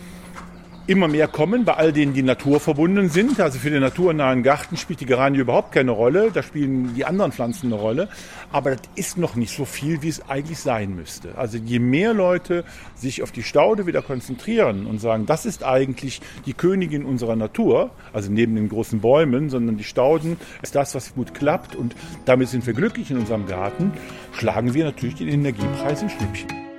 immer 0.86 1.08
mehr 1.08 1.28
kommen, 1.28 1.64
bei 1.64 1.74
all 1.74 1.92
denen, 1.92 2.14
die 2.14 2.22
naturverbunden 2.22 3.08
sind. 3.08 3.40
Also 3.40 3.58
für 3.58 3.70
den 3.70 3.80
naturnahen 3.80 4.42
Garten 4.42 4.76
spielt 4.76 5.00
die 5.00 5.06
Geranie 5.06 5.38
überhaupt 5.38 5.72
keine 5.72 5.92
Rolle. 5.92 6.30
Da 6.32 6.42
spielen 6.42 6.94
die 6.94 7.04
anderen 7.04 7.32
Pflanzen 7.32 7.72
eine 7.72 7.80
Rolle. 7.80 8.08
Aber 8.52 8.70
das 8.70 8.80
ist 8.94 9.18
noch 9.18 9.36
nicht 9.36 9.54
so 9.54 9.64
viel, 9.64 10.02
wie 10.02 10.08
es 10.08 10.28
eigentlich 10.28 10.58
sein 10.58 10.94
müsste. 10.94 11.36
Also 11.36 11.58
je 11.58 11.78
mehr 11.78 12.14
Leute 12.14 12.64
sich 12.94 13.22
auf 13.22 13.32
die 13.32 13.42
Staude 13.42 13.86
wieder 13.86 14.02
konzentrieren 14.02 14.86
und 14.86 15.00
sagen, 15.00 15.26
das 15.26 15.46
ist 15.46 15.64
eigentlich 15.64 16.20
die 16.46 16.54
Königin 16.54 17.04
unserer 17.04 17.36
Natur, 17.36 17.90
also 18.12 18.30
neben 18.30 18.54
den 18.54 18.68
großen 18.68 19.00
Bäumen, 19.00 19.50
sondern 19.50 19.76
die 19.76 19.84
Stauden 19.84 20.36
ist 20.62 20.74
das, 20.74 20.94
was 20.94 21.14
gut 21.14 21.34
klappt 21.34 21.76
und 21.76 21.94
damit 22.24 22.48
sind 22.48 22.66
wir 22.66 22.74
glücklich 22.74 23.10
in 23.10 23.18
unserem 23.18 23.46
Garten, 23.46 23.92
schlagen 24.32 24.74
wir 24.74 24.84
natürlich 24.84 25.16
den 25.16 25.28
Energiepreis 25.28 26.02
in 26.02 26.10
Schnippchen. 26.10 26.69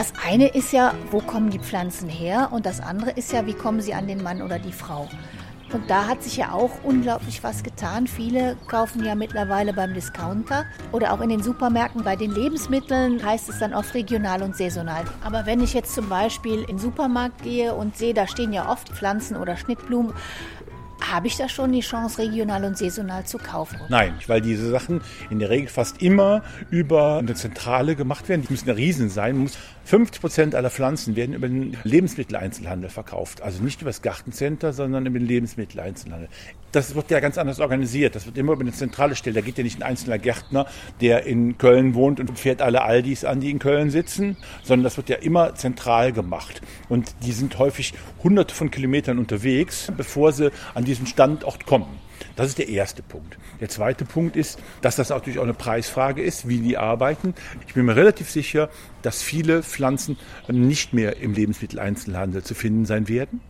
Das 0.00 0.14
eine 0.26 0.48
ist 0.48 0.72
ja, 0.72 0.94
wo 1.10 1.18
kommen 1.18 1.50
die 1.50 1.58
Pflanzen 1.58 2.08
her? 2.08 2.48
Und 2.52 2.64
das 2.64 2.80
andere 2.80 3.10
ist 3.10 3.34
ja, 3.34 3.44
wie 3.44 3.52
kommen 3.52 3.82
sie 3.82 3.92
an 3.92 4.06
den 4.06 4.22
Mann 4.22 4.40
oder 4.40 4.58
die 4.58 4.72
Frau? 4.72 5.10
Und 5.74 5.90
da 5.90 6.06
hat 6.06 6.22
sich 6.22 6.38
ja 6.38 6.52
auch 6.52 6.70
unglaublich 6.82 7.44
was 7.44 7.62
getan. 7.62 8.06
Viele 8.06 8.56
kaufen 8.66 9.04
ja 9.04 9.14
mittlerweile 9.14 9.74
beim 9.74 9.92
Discounter 9.92 10.64
oder 10.92 11.12
auch 11.12 11.20
in 11.20 11.28
den 11.28 11.42
Supermärkten. 11.42 12.02
Bei 12.02 12.16
den 12.16 12.30
Lebensmitteln 12.30 13.22
heißt 13.22 13.50
es 13.50 13.58
dann 13.58 13.74
oft 13.74 13.92
regional 13.92 14.42
und 14.42 14.56
saisonal. 14.56 15.04
Aber 15.22 15.44
wenn 15.44 15.62
ich 15.62 15.74
jetzt 15.74 15.94
zum 15.94 16.08
Beispiel 16.08 16.60
in 16.60 16.66
den 16.68 16.78
Supermarkt 16.78 17.42
gehe 17.42 17.74
und 17.74 17.94
sehe, 17.94 18.14
da 18.14 18.26
stehen 18.26 18.54
ja 18.54 18.70
oft 18.70 18.88
Pflanzen 18.88 19.36
oder 19.36 19.58
Schnittblumen, 19.58 20.14
habe 21.00 21.26
ich 21.26 21.36
da 21.36 21.48
schon 21.48 21.72
die 21.72 21.80
Chance, 21.80 22.18
regional 22.18 22.64
und 22.64 22.76
saisonal 22.76 23.24
zu 23.24 23.38
kaufen? 23.38 23.78
Nein, 23.88 24.14
weil 24.26 24.40
diese 24.40 24.70
Sachen 24.70 25.00
in 25.30 25.38
der 25.38 25.50
Regel 25.50 25.68
fast 25.68 26.02
immer 26.02 26.42
über 26.70 27.18
eine 27.18 27.34
Zentrale 27.34 27.96
gemacht 27.96 28.28
werden. 28.28 28.42
Die 28.42 28.52
müssen 28.52 28.68
ein 28.68 28.76
Riesen 28.76 29.10
sein. 29.10 29.50
50 29.84 30.20
Prozent 30.20 30.54
aller 30.54 30.70
Pflanzen 30.70 31.16
werden 31.16 31.34
über 31.34 31.48
den 31.48 31.76
Lebensmitteleinzelhandel 31.84 32.90
verkauft. 32.90 33.42
Also 33.42 33.62
nicht 33.62 33.80
über 33.80 33.90
das 33.90 34.02
Gartencenter, 34.02 34.72
sondern 34.72 35.06
über 35.06 35.18
den 35.18 35.26
Lebensmitteleinzelhandel. 35.26 36.28
Das 36.72 36.94
wird 36.94 37.10
ja 37.10 37.18
ganz 37.18 37.38
anders 37.38 37.58
organisiert. 37.58 38.14
Das 38.14 38.26
wird 38.26 38.38
immer 38.38 38.52
über 38.52 38.62
eine 38.62 38.72
zentrale 38.72 39.16
Stelle. 39.16 39.34
Da 39.34 39.40
geht 39.40 39.58
ja 39.58 39.64
nicht 39.64 39.78
ein 39.78 39.82
einzelner 39.82 40.18
Gärtner, 40.18 40.66
der 41.00 41.26
in 41.26 41.58
Köln 41.58 41.94
wohnt 41.94 42.20
und 42.20 42.38
fährt 42.38 42.62
alle 42.62 42.82
Aldis 42.82 43.24
an, 43.24 43.40
die 43.40 43.50
in 43.50 43.58
Köln 43.58 43.90
sitzen, 43.90 44.36
sondern 44.62 44.84
das 44.84 44.96
wird 44.96 45.08
ja 45.08 45.16
immer 45.16 45.54
zentral 45.56 46.12
gemacht. 46.12 46.62
Und 46.88 47.14
die 47.24 47.32
sind 47.32 47.58
häufig 47.58 47.94
hunderte 48.22 48.54
von 48.54 48.70
Kilometern 48.70 49.18
unterwegs, 49.18 49.92
bevor 49.96 50.32
sie 50.32 50.52
an 50.74 50.84
diesen 50.84 51.06
Standort 51.06 51.66
kommen. 51.66 51.98
Das 52.36 52.48
ist 52.48 52.58
der 52.58 52.68
erste 52.68 53.02
Punkt. 53.02 53.38
Der 53.60 53.68
zweite 53.68 54.04
Punkt 54.04 54.36
ist, 54.36 54.58
dass 54.80 54.96
das 54.96 55.10
natürlich 55.10 55.38
auch 55.38 55.44
eine 55.44 55.54
Preisfrage 55.54 56.22
ist, 56.22 56.48
wie 56.48 56.58
die 56.58 56.76
arbeiten. 56.76 57.34
Ich 57.66 57.74
bin 57.74 57.86
mir 57.86 57.96
relativ 57.96 58.30
sicher, 58.30 58.68
dass 59.02 59.22
viele 59.22 59.62
Pflanzen 59.62 60.16
nicht 60.48 60.92
mehr 60.92 61.18
im 61.18 61.34
Lebensmitteleinzelhandel 61.34 62.42
zu 62.42 62.54
finden 62.54 62.86
sein 62.86 63.08
werden 63.08 63.40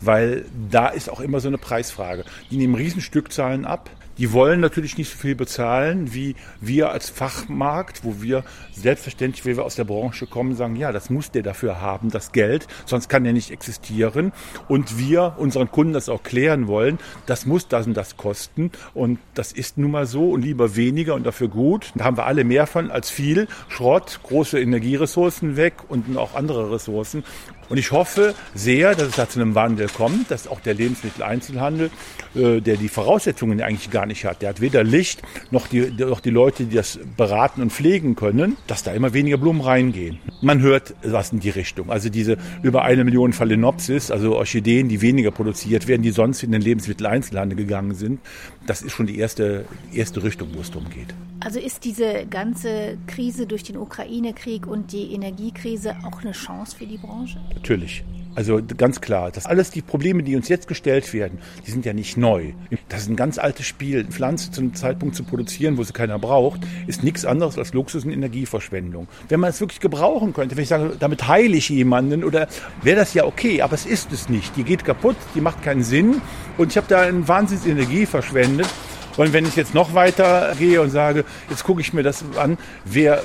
weil 0.00 0.44
da 0.70 0.88
ist 0.88 1.08
auch 1.08 1.20
immer 1.20 1.40
so 1.40 1.48
eine 1.48 1.58
Preisfrage. 1.58 2.24
Die 2.50 2.56
nehmen 2.56 2.74
Riesenstückzahlen 2.74 3.64
ab. 3.64 3.90
Die 4.18 4.32
wollen 4.32 4.60
natürlich 4.60 4.98
nicht 4.98 5.10
so 5.10 5.18
viel 5.18 5.34
bezahlen 5.34 6.12
wie 6.12 6.34
wir 6.60 6.90
als 6.90 7.10
Fachmarkt, 7.10 8.04
wo 8.04 8.20
wir 8.20 8.44
selbstverständlich, 8.72 9.44
wenn 9.44 9.56
wir 9.56 9.64
aus 9.64 9.76
der 9.76 9.84
Branche 9.84 10.26
kommen, 10.26 10.54
sagen, 10.54 10.76
ja, 10.76 10.92
das 10.92 11.10
muss 11.10 11.30
der 11.30 11.42
dafür 11.42 11.80
haben, 11.80 12.10
das 12.10 12.32
Geld, 12.32 12.66
sonst 12.86 13.08
kann 13.08 13.24
der 13.24 13.32
nicht 13.32 13.50
existieren. 13.50 14.32
Und 14.68 14.98
wir 14.98 15.34
unseren 15.38 15.70
Kunden 15.70 15.92
das 15.92 16.08
auch 16.08 16.22
klären 16.22 16.66
wollen, 16.66 16.98
das 17.26 17.46
muss 17.46 17.68
das 17.68 17.86
und 17.86 17.94
das 17.94 18.16
kosten. 18.16 18.70
Und 18.94 19.18
das 19.34 19.52
ist 19.52 19.78
nun 19.78 19.90
mal 19.90 20.06
so 20.06 20.30
und 20.30 20.42
lieber 20.42 20.76
weniger 20.76 21.14
und 21.14 21.24
dafür 21.24 21.48
gut. 21.48 21.92
Da 21.94 22.04
haben 22.04 22.16
wir 22.16 22.26
alle 22.26 22.44
mehr 22.44 22.66
von 22.66 22.90
als 22.90 23.10
viel. 23.10 23.48
Schrott, 23.68 24.20
große 24.22 24.60
Energieressourcen 24.60 25.56
weg 25.56 25.74
und 25.88 26.16
auch 26.16 26.34
andere 26.34 26.72
Ressourcen. 26.72 27.24
Und 27.72 27.78
ich 27.78 27.90
hoffe 27.90 28.34
sehr, 28.54 28.94
dass 28.94 29.08
es 29.08 29.16
da 29.16 29.26
zu 29.26 29.40
einem 29.40 29.54
Wandel 29.54 29.88
kommt, 29.88 30.30
dass 30.30 30.46
auch 30.46 30.60
der 30.60 30.74
Lebensmitteleinzelhandel, 30.74 31.88
äh, 32.34 32.60
der 32.60 32.76
die 32.76 32.90
Voraussetzungen 32.90 33.62
eigentlich 33.62 33.90
gar 33.90 34.04
nicht 34.04 34.26
hat, 34.26 34.42
der 34.42 34.50
hat 34.50 34.60
weder 34.60 34.84
Licht 34.84 35.22
noch 35.50 35.68
die, 35.68 35.90
noch 35.90 36.20
die 36.20 36.28
Leute, 36.28 36.64
die 36.64 36.76
das 36.76 36.98
beraten 37.16 37.62
und 37.62 37.72
pflegen 37.72 38.14
können, 38.14 38.58
dass 38.66 38.82
da 38.82 38.92
immer 38.92 39.14
weniger 39.14 39.38
Blumen 39.38 39.62
reingehen. 39.62 40.18
Man 40.42 40.60
hört 40.60 40.94
was 41.02 41.32
in 41.32 41.40
die 41.40 41.48
Richtung. 41.48 41.90
Also 41.90 42.10
diese 42.10 42.36
über 42.62 42.82
eine 42.82 43.04
Million 43.04 43.32
Phalaenopsis, 43.32 44.10
also 44.10 44.36
Orchideen, 44.36 44.90
die 44.90 45.00
weniger 45.00 45.30
produziert 45.30 45.88
werden, 45.88 46.02
die 46.02 46.10
sonst 46.10 46.42
in 46.42 46.52
den 46.52 46.60
Lebensmitteleinzelhandel 46.60 47.56
gegangen 47.56 47.94
sind, 47.94 48.20
das 48.66 48.82
ist 48.82 48.92
schon 48.92 49.06
die 49.06 49.18
erste, 49.18 49.64
erste 49.94 50.22
Richtung, 50.22 50.50
wo 50.52 50.60
es 50.60 50.70
darum 50.70 50.90
geht. 50.90 51.14
Also 51.40 51.58
ist 51.58 51.84
diese 51.84 52.24
ganze 52.26 52.98
Krise 53.08 53.46
durch 53.46 53.64
den 53.64 53.76
Ukraine-Krieg 53.76 54.66
und 54.66 54.92
die 54.92 55.12
Energiekrise 55.12 55.96
auch 56.04 56.20
eine 56.20 56.32
Chance 56.32 56.76
für 56.76 56.86
die 56.86 56.98
Branche? 56.98 57.40
Natürlich. 57.62 58.02
Also 58.34 58.60
ganz 58.76 59.00
klar, 59.00 59.30
das 59.30 59.46
alles 59.46 59.70
die 59.70 59.82
Probleme, 59.82 60.24
die 60.24 60.34
uns 60.34 60.48
jetzt 60.48 60.66
gestellt 60.66 61.12
werden, 61.12 61.38
die 61.64 61.70
sind 61.70 61.84
ja 61.84 61.92
nicht 61.92 62.16
neu. 62.16 62.54
Das 62.88 63.02
ist 63.02 63.08
ein 63.08 63.14
ganz 63.14 63.38
altes 63.38 63.66
Spiel. 63.66 64.04
Pflanze 64.06 64.50
zu 64.50 64.62
einem 64.62 64.74
Zeitpunkt 64.74 65.14
zu 65.14 65.22
produzieren, 65.22 65.76
wo 65.76 65.84
sie 65.84 65.92
keiner 65.92 66.18
braucht, 66.18 66.62
ist 66.88 67.04
nichts 67.04 67.24
anderes 67.24 67.56
als 67.56 67.72
Luxus 67.72 68.04
und 68.04 68.10
Energieverschwendung. 68.10 69.06
Wenn 69.28 69.38
man 69.38 69.50
es 69.50 69.60
wirklich 69.60 69.80
gebrauchen 69.80 70.32
könnte, 70.32 70.56
wenn 70.56 70.62
ich 70.62 70.70
sage, 70.70 70.96
damit 70.98 71.28
heile 71.28 71.56
ich 71.56 71.68
jemanden 71.68 72.24
oder 72.24 72.48
wäre 72.82 72.96
das 72.96 73.14
ja 73.14 73.26
okay, 73.26 73.62
aber 73.62 73.74
es 73.74 73.86
ist 73.86 74.12
es 74.12 74.28
nicht. 74.28 74.56
Die 74.56 74.64
geht 74.64 74.84
kaputt, 74.84 75.16
die 75.34 75.40
macht 75.40 75.62
keinen 75.62 75.84
Sinn 75.84 76.20
und 76.56 76.72
ich 76.72 76.78
habe 76.78 76.88
da 76.88 77.02
eine 77.02 77.28
Wahnsinns 77.28 77.66
Energie 77.66 78.06
verschwendet. 78.06 78.68
Und 79.16 79.32
wenn 79.32 79.44
ich 79.44 79.56
jetzt 79.56 79.74
noch 79.74 79.94
weiter 79.94 80.54
gehe 80.58 80.80
und 80.80 80.90
sage, 80.90 81.24
jetzt 81.50 81.64
gucke 81.64 81.80
ich 81.80 81.92
mir 81.92 82.02
das 82.02 82.24
an, 82.36 82.56
wer 82.84 83.22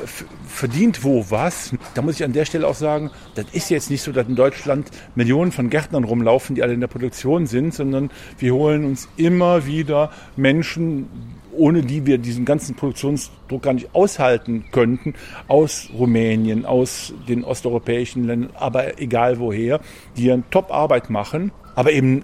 verdient 0.48 1.04
wo 1.04 1.26
was, 1.30 1.74
da 1.94 2.02
muss 2.02 2.16
ich 2.16 2.26
an 2.26 2.34
der 2.34 2.46
Stelle 2.46 2.68
auch 2.68 2.76
sagen, 2.76 3.12
das 3.36 3.46
ist 3.54 3.70
jetzt 3.70 3.90
nicht 3.90 4.02
so, 4.02 4.12
dass 4.12 4.28
in 4.28 4.36
Deutschland 4.36 4.90
Millionen 5.16 5.52
von 5.52 5.70
Gärtnern 5.70 6.04
rumlaufen, 6.04 6.56
die 6.56 6.64
alle 6.64 6.74
in 6.74 6.82
der 6.82 6.88
Produktion 6.88 7.48
sind, 7.48 7.74
sondern 7.74 8.10
wir 8.38 8.54
holen 8.54 8.86
uns 8.86 9.08
immer 9.16 9.66
wieder 9.66 10.12
Menschen, 10.36 11.08
ohne 11.54 11.82
die 11.82 12.06
wir 12.06 12.18
diesen 12.18 12.46
ganzen 12.46 12.76
Produktionsdruck 12.76 13.64
gar 13.64 13.74
nicht 13.74 13.94
aushalten 13.94 14.66
könnten, 14.72 15.14
aus 15.48 15.90
Rumänien, 15.98 16.66
aus 16.66 17.14
den 17.28 17.44
osteuropäischen 17.44 18.26
Ländern, 18.26 18.52
aber 18.56 19.00
egal 19.00 19.40
woher, 19.40 19.80
die 20.18 20.32
eine 20.32 20.44
Top-Arbeit 20.52 21.10
machen, 21.10 21.52
aber 21.76 21.92
eben 21.92 22.24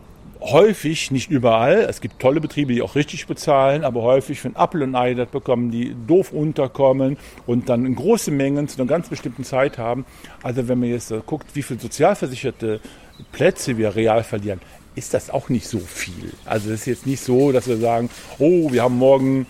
häufig, 0.51 1.11
nicht 1.11 1.31
überall, 1.31 1.87
es 1.89 2.01
gibt 2.01 2.19
tolle 2.19 2.41
Betriebe, 2.41 2.73
die 2.73 2.81
auch 2.81 2.95
richtig 2.95 3.27
bezahlen, 3.27 3.83
aber 3.83 4.01
häufig 4.01 4.39
für 4.41 4.55
Apfel 4.55 4.83
und 4.83 4.95
Ei 4.95 5.13
das 5.13 5.29
bekommen, 5.29 5.71
die 5.71 5.95
doof 6.07 6.31
unterkommen 6.31 7.17
und 7.45 7.69
dann 7.69 7.85
in 7.85 7.95
große 7.95 8.31
Mengen 8.31 8.67
zu 8.67 8.79
einer 8.79 8.87
ganz 8.87 9.09
bestimmten 9.09 9.43
Zeit 9.43 9.77
haben. 9.77 10.05
Also 10.41 10.67
wenn 10.67 10.79
man 10.79 10.89
jetzt 10.89 11.13
guckt, 11.25 11.47
wie 11.53 11.63
viele 11.63 11.79
sozialversicherte 11.79 12.81
Plätze 13.31 13.77
wir 13.77 13.95
real 13.95 14.23
verlieren, 14.23 14.59
ist 14.95 15.13
das 15.13 15.29
auch 15.29 15.49
nicht 15.49 15.67
so 15.67 15.79
viel. 15.79 16.33
Also 16.45 16.71
es 16.71 16.81
ist 16.81 16.85
jetzt 16.87 17.07
nicht 17.07 17.21
so, 17.21 17.51
dass 17.51 17.67
wir 17.67 17.77
sagen, 17.77 18.09
oh, 18.37 18.71
wir 18.71 18.83
haben 18.83 18.97
morgen 18.97 19.47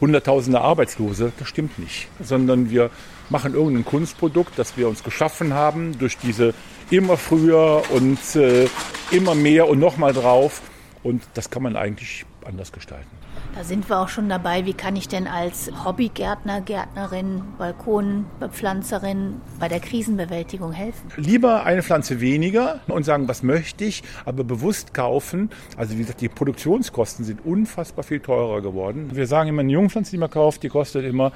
hunderttausende 0.00 0.60
Arbeitslose. 0.60 1.32
Das 1.38 1.48
stimmt 1.48 1.78
nicht. 1.78 2.08
Sondern 2.20 2.70
wir 2.70 2.90
machen 3.30 3.54
irgendein 3.54 3.84
Kunstprodukt, 3.84 4.58
das 4.58 4.76
wir 4.76 4.88
uns 4.88 5.04
geschaffen 5.04 5.54
haben 5.54 5.98
durch 5.98 6.18
diese 6.18 6.54
immer 6.90 7.16
früher 7.16 7.82
und 7.90 8.18
äh, 8.34 8.66
immer 9.12 9.34
mehr 9.34 9.68
und 9.68 9.78
nochmal 9.78 10.12
drauf. 10.12 10.62
Und 11.02 11.22
das 11.34 11.50
kann 11.50 11.62
man 11.62 11.76
eigentlich 11.76 12.24
anders 12.44 12.72
gestalten. 12.72 13.10
Da 13.54 13.64
sind 13.64 13.90
wir 13.90 13.98
auch 13.98 14.08
schon 14.08 14.28
dabei. 14.28 14.64
Wie 14.64 14.72
kann 14.72 14.96
ich 14.96 15.08
denn 15.08 15.26
als 15.26 15.70
Hobbygärtner, 15.84 16.62
Gärtnerin, 16.62 17.42
Balkonbepflanzerin 17.58 19.40
bei 19.60 19.68
der 19.68 19.80
Krisenbewältigung 19.80 20.72
helfen? 20.72 21.10
Lieber 21.16 21.64
eine 21.64 21.82
Pflanze 21.82 22.20
weniger 22.20 22.80
und 22.86 23.04
sagen, 23.04 23.28
was 23.28 23.42
möchte 23.42 23.84
ich, 23.84 24.02
aber 24.24 24.44
bewusst 24.44 24.94
kaufen. 24.94 25.50
Also 25.76 25.94
wie 25.94 25.98
gesagt, 25.98 26.22
die 26.22 26.28
Produktionskosten 26.28 27.24
sind 27.24 27.44
unfassbar 27.44 28.04
viel 28.04 28.20
teurer 28.20 28.62
geworden. 28.62 29.10
Wir 29.12 29.26
sagen 29.26 29.50
immer, 29.50 29.60
eine 29.60 29.72
Jungpflanze, 29.72 30.12
die 30.12 30.18
man 30.18 30.30
kauft, 30.30 30.62
die 30.62 30.68
kostet 30.68 31.04
immer 31.04 31.32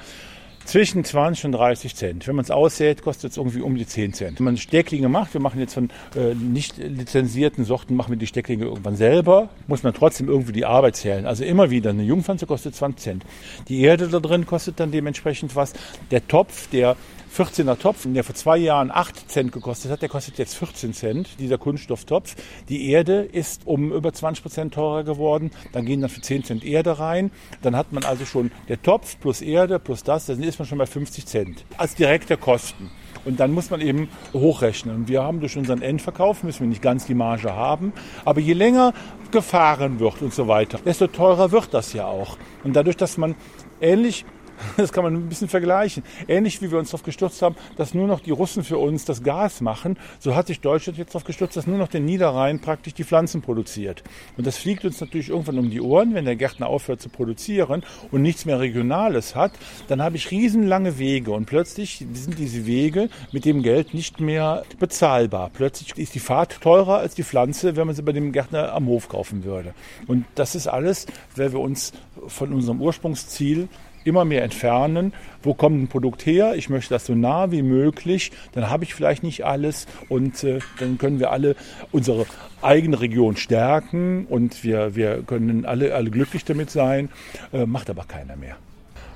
zwischen 0.67 1.03
20 1.03 1.45
und 1.45 1.51
30 1.53 1.95
Cent. 1.95 2.27
Wenn 2.27 2.35
man 2.35 2.43
es 2.43 2.51
aussät, 2.51 3.01
kostet 3.01 3.31
es 3.31 3.37
irgendwie 3.37 3.61
um 3.61 3.75
die 3.75 3.87
10 3.87 4.13
Cent. 4.13 4.39
Wenn 4.39 4.45
man 4.45 4.57
Stecklinge 4.57 5.07
macht, 5.07 5.33
wir 5.33 5.41
machen 5.41 5.59
jetzt 5.59 5.73
von 5.73 5.89
äh, 6.15 6.35
nicht 6.35 6.77
lizenzierten 6.77 7.63
Sorten, 7.63 7.95
machen 7.95 8.11
wir 8.11 8.17
die 8.17 8.27
Stecklinge 8.27 8.65
irgendwann 8.65 8.97
selber, 8.97 9.49
muss 9.67 9.83
man 9.83 9.93
trotzdem 9.93 10.27
irgendwie 10.27 10.51
die 10.51 10.65
Arbeit 10.65 10.97
zählen. 10.97 11.25
Also 11.25 11.45
immer 11.45 11.69
wieder, 11.69 11.91
eine 11.91 12.03
Jungpflanze 12.03 12.45
kostet 12.45 12.75
20 12.75 13.01
Cent. 13.01 13.25
Die 13.69 13.81
Erde 13.81 14.09
da 14.09 14.19
drin 14.19 14.45
kostet 14.45 14.79
dann 14.79 14.91
dementsprechend 14.91 15.55
was. 15.55 15.73
Der 16.11 16.27
Topf, 16.27 16.67
der 16.69 16.97
14er 17.37 17.77
Topf, 17.77 18.07
der 18.07 18.23
vor 18.23 18.33
zwei 18.33 18.57
Jahren 18.57 18.89
8 18.89 19.29
Cent 19.29 19.51
gekostet 19.51 19.91
hat, 19.91 20.01
der 20.01 20.09
kostet 20.09 20.39
jetzt 20.39 20.55
14 20.55 20.93
Cent, 20.93 21.39
dieser 21.39 21.59
Kunststofftopf. 21.59 22.35
Die 22.67 22.89
Erde 22.89 23.21
ist 23.21 23.61
um 23.65 23.91
über 23.93 24.11
20 24.11 24.41
Prozent 24.41 24.73
teurer 24.73 25.03
geworden. 25.03 25.51
Dann 25.71 25.85
gehen 25.85 26.01
dann 26.01 26.09
für 26.09 26.21
10 26.21 26.45
Cent 26.45 26.65
Erde 26.65 26.97
rein. 26.97 27.29
Dann 27.61 27.75
hat 27.75 27.93
man 27.93 28.03
also 28.05 28.25
schon 28.25 28.49
der 28.69 28.81
Topf 28.81 29.19
plus 29.19 29.41
Erde 29.41 29.77
plus 29.77 30.01
das, 30.01 30.25
dann 30.25 30.41
ist 30.41 30.57
man 30.57 30.67
schon 30.67 30.79
bei 30.79 30.87
50 30.87 31.27
Cent 31.27 31.63
als 31.77 31.93
direkte 31.93 32.37
Kosten. 32.37 32.89
Und 33.23 33.39
dann 33.39 33.51
muss 33.51 33.69
man 33.69 33.81
eben 33.81 34.09
hochrechnen. 34.33 34.95
Und 34.95 35.07
wir 35.07 35.21
haben 35.21 35.39
durch 35.39 35.57
unseren 35.57 35.83
Endverkauf, 35.83 36.41
müssen 36.43 36.61
wir 36.61 36.67
nicht 36.67 36.81
ganz 36.81 37.05
die 37.05 37.13
Marge 37.13 37.53
haben, 37.53 37.93
aber 38.25 38.39
je 38.39 38.53
länger 38.53 38.93
gefahren 39.31 39.99
wird 39.99 40.23
und 40.23 40.33
so 40.33 40.47
weiter, 40.47 40.79
desto 40.83 41.05
teurer 41.05 41.51
wird 41.51 41.73
das 41.73 41.93
ja 41.93 42.07
auch. 42.07 42.37
Und 42.63 42.75
dadurch, 42.75 42.97
dass 42.97 43.17
man 43.17 43.35
ähnlich 43.79 44.25
Das 44.77 44.91
kann 44.91 45.03
man 45.03 45.13
ein 45.13 45.29
bisschen 45.29 45.49
vergleichen. 45.49 46.03
Ähnlich 46.27 46.61
wie 46.61 46.71
wir 46.71 46.77
uns 46.77 46.89
darauf 46.89 47.03
gestürzt 47.03 47.41
haben, 47.41 47.55
dass 47.75 47.93
nur 47.93 48.07
noch 48.07 48.19
die 48.19 48.31
Russen 48.31 48.63
für 48.63 48.77
uns 48.77 49.05
das 49.05 49.23
Gas 49.23 49.61
machen, 49.61 49.97
so 50.19 50.35
hat 50.35 50.47
sich 50.47 50.61
Deutschland 50.61 50.97
jetzt 50.97 51.13
darauf 51.13 51.25
gestürzt, 51.25 51.57
dass 51.57 51.67
nur 51.67 51.77
noch 51.77 51.87
der 51.87 52.01
Niederrhein 52.01 52.59
praktisch 52.59 52.93
die 52.93 53.03
Pflanzen 53.03 53.41
produziert. 53.41 54.03
Und 54.37 54.47
das 54.47 54.57
fliegt 54.57 54.85
uns 54.85 54.99
natürlich 55.01 55.29
irgendwann 55.29 55.59
um 55.59 55.69
die 55.69 55.81
Ohren, 55.81 56.13
wenn 56.13 56.25
der 56.25 56.35
Gärtner 56.35 56.67
aufhört 56.67 57.01
zu 57.01 57.09
produzieren 57.09 57.83
und 58.11 58.21
nichts 58.21 58.45
mehr 58.45 58.59
Regionales 58.59 59.35
hat. 59.35 59.51
Dann 59.87 60.01
habe 60.01 60.15
ich 60.15 60.31
riesenlange 60.31 60.99
Wege 60.99 61.31
und 61.31 61.45
plötzlich 61.45 62.05
sind 62.13 62.37
diese 62.37 62.65
Wege 62.65 63.09
mit 63.31 63.45
dem 63.45 63.63
Geld 63.63 63.93
nicht 63.93 64.19
mehr 64.19 64.63
bezahlbar. 64.79 65.49
Plötzlich 65.53 65.97
ist 65.97 66.15
die 66.15 66.19
Fahrt 66.19 66.61
teurer 66.61 66.97
als 66.97 67.15
die 67.15 67.23
Pflanze, 67.23 67.75
wenn 67.75 67.87
man 67.87 67.95
sie 67.95 68.01
bei 68.01 68.11
dem 68.11 68.31
Gärtner 68.31 68.73
am 68.73 68.87
Hof 68.87 69.09
kaufen 69.09 69.43
würde. 69.43 69.73
Und 70.07 70.25
das 70.35 70.55
ist 70.55 70.67
alles, 70.67 71.07
weil 71.35 71.51
wir 71.51 71.59
uns 71.59 71.93
von 72.27 72.53
unserem 72.53 72.81
Ursprungsziel 72.81 73.69
immer 74.07 74.25
mehr 74.25 74.43
entfernen. 74.43 75.13
Wo 75.43 75.53
kommt 75.53 75.81
ein 75.81 75.87
Produkt 75.87 76.25
her? 76.25 76.55
Ich 76.55 76.69
möchte 76.69 76.93
das 76.93 77.05
so 77.05 77.13
nah 77.13 77.51
wie 77.51 77.61
möglich. 77.61 78.31
Dann 78.53 78.69
habe 78.69 78.83
ich 78.83 78.95
vielleicht 78.95 79.23
nicht 79.23 79.45
alles 79.45 79.85
und 80.09 80.43
äh, 80.43 80.59
dann 80.79 80.97
können 80.97 81.19
wir 81.19 81.31
alle 81.31 81.55
unsere 81.91 82.25
eigene 82.61 82.99
Region 82.99 83.35
stärken 83.35 84.25
und 84.27 84.63
wir, 84.63 84.95
wir 84.95 85.21
können 85.23 85.65
alle, 85.65 85.93
alle 85.93 86.09
glücklich 86.09 86.45
damit 86.45 86.71
sein. 86.71 87.09
Äh, 87.53 87.65
macht 87.65 87.89
aber 87.89 88.05
keiner 88.05 88.35
mehr. 88.35 88.57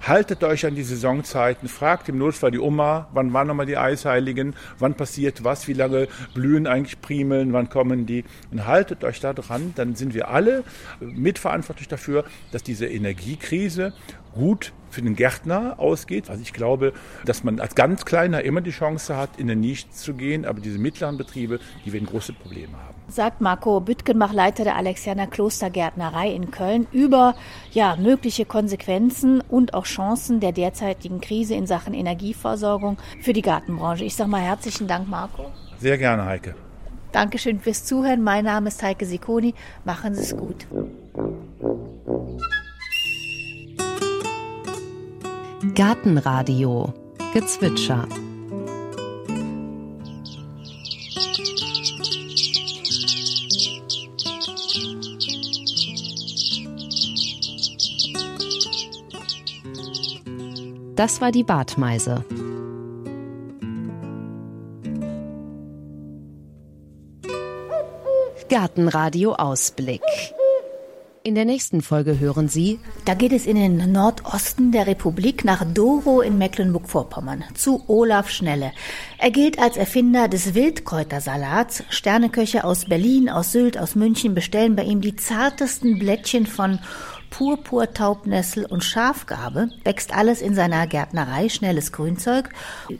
Haltet 0.02 0.44
euch 0.44 0.66
an 0.66 0.74
die 0.74 0.82
Saisonzeiten, 0.82 1.70
fragt 1.70 2.10
im 2.10 2.18
Notfall 2.18 2.50
die 2.50 2.58
Oma, 2.58 3.08
wann 3.14 3.34
waren 3.34 3.46
nochmal 3.46 3.68
die 3.68 3.78
Eisheiligen, 3.78 4.56
wann 4.80 4.96
passiert 4.96 5.44
was, 5.44 5.68
wie 5.68 5.74
lange 5.74 6.08
blühen 6.34 6.66
eigentlich 6.66 7.02
Primeln, 7.02 7.54
wann 7.54 7.70
kommen 7.70 8.08
die 8.08 8.26
und 8.52 8.66
haltet 8.66 9.04
euch 9.04 9.20
da 9.20 9.34
dran, 9.34 9.74
dann 9.76 9.94
sind 9.94 10.16
wir 10.16 10.30
alle 10.30 10.64
mitverantwortlich 11.02 11.88
dafür, 11.88 12.26
dass 12.52 12.64
diese 12.64 12.88
Energiekrise 12.88 13.94
gut 14.34 14.74
für 14.92 15.02
den 15.02 15.16
Gärtner 15.16 15.76
ausgeht. 15.80 16.30
Also 16.30 16.42
ich 16.42 16.54
glaube, 16.54 16.94
dass 17.26 17.44
man 17.44 17.60
als 17.60 17.76
ganz 17.76 18.06
kleiner 18.06 18.44
immer 18.44 18.62
die 18.62 18.72
Chance 18.72 19.18
hat, 19.18 19.30
in 19.38 19.48
den 19.48 19.60
Nische 19.60 19.90
zu 19.90 20.14
gehen, 20.14 20.46
aber 20.46 20.60
diese 20.60 20.78
mittleren 20.78 21.18
Betriebe, 21.18 21.60
die 21.86 21.94
werden 21.94 22.06
große 22.06 22.34
Probleme 22.34 22.74
haben. 22.74 22.96
Sagt 23.08 23.42
Marco 23.42 23.80
Büttgenbach, 23.80 24.34
Leiter 24.34 24.64
der 24.64 24.76
Alexianer 24.76 25.28
Klostergärtnerei 25.28 26.32
in 26.32 26.52
Köln, 26.52 26.88
über 26.92 27.36
ja, 27.72 27.96
mögliche 27.98 28.46
Konsequenzen 28.46 29.42
und 29.42 29.74
auch 29.74 29.86
Chancen 29.86 30.40
der 30.40 30.52
derzeitigen 30.52 31.20
Krise 31.20 31.56
in 31.56 31.68
Sachen 31.68 31.94
Energieversorgung 31.94 32.98
für 33.22 33.34
die 33.34 33.42
Gartenbranche. 33.42 34.06
Ich 34.06 34.16
sage 34.16 34.30
mal 34.30 34.42
herzlichen 34.42 34.88
Dank, 34.88 35.10
Marco. 35.10 35.52
Sehr 35.80 35.98
gerne, 35.98 36.26
Heike. 36.26 36.56
Dankeschön 37.12 37.60
fürs 37.60 37.84
Zuhören. 37.84 38.24
Mein 38.24 38.46
Name 38.46 38.70
ist 38.70 38.82
Heike 38.82 39.06
Sikoni. 39.06 39.54
Machen 39.84 40.16
Sie 40.16 40.22
es 40.22 40.38
gut. 40.38 40.66
Gartenradio 45.64 46.92
Gezwitscher 47.34 48.08
Das 60.96 61.22
war 61.22 61.32
die 61.32 61.44
Bartmeise. 61.44 62.26
Gartenradio 68.50 69.34
Ausblick. 69.34 70.02
In 71.24 71.36
der 71.36 71.46
nächsten 71.46 71.84
Folge 71.84 72.20
hören 72.20 72.50
Sie, 72.50 72.80
da 73.06 73.14
geht 73.14 73.32
es 73.32 73.46
in 73.46 73.56
den 73.56 73.92
Nordosten 73.92 74.72
der 74.72 74.88
Republik 74.88 75.46
nach 75.46 75.64
Doro 75.72 76.22
in 76.22 76.40
Mecklenburg-Vorpommern 76.40 77.44
zu 77.54 77.84
Olaf 77.88 78.32
Schnelle. 78.32 78.72
Er 79.20 79.30
gilt 79.30 79.60
als 79.60 79.78
Erfinder 79.78 80.28
des 80.28 80.56
Wildkräutersalats. 80.56 81.84
Sterneköche 81.90 82.64
aus 82.64 82.86
Berlin, 82.86 83.30
aus 83.30 83.52
Sylt, 83.52 83.78
aus 83.78 83.94
München 83.94 84.34
bestellen 84.34 84.76
bei 84.76 84.84
ihm 84.84 85.00
die 85.00 85.16
zartesten 85.16 86.00
Blättchen 86.00 86.48
von 86.48 86.80
Purpurtaubnessel 87.32 88.66
und 88.66 88.84
Schafgarbe 88.84 89.70
wächst 89.84 90.14
alles 90.14 90.42
in 90.42 90.54
seiner 90.54 90.86
Gärtnerei, 90.86 91.50
schnelles 91.50 91.92
Grünzeug. 91.92 92.50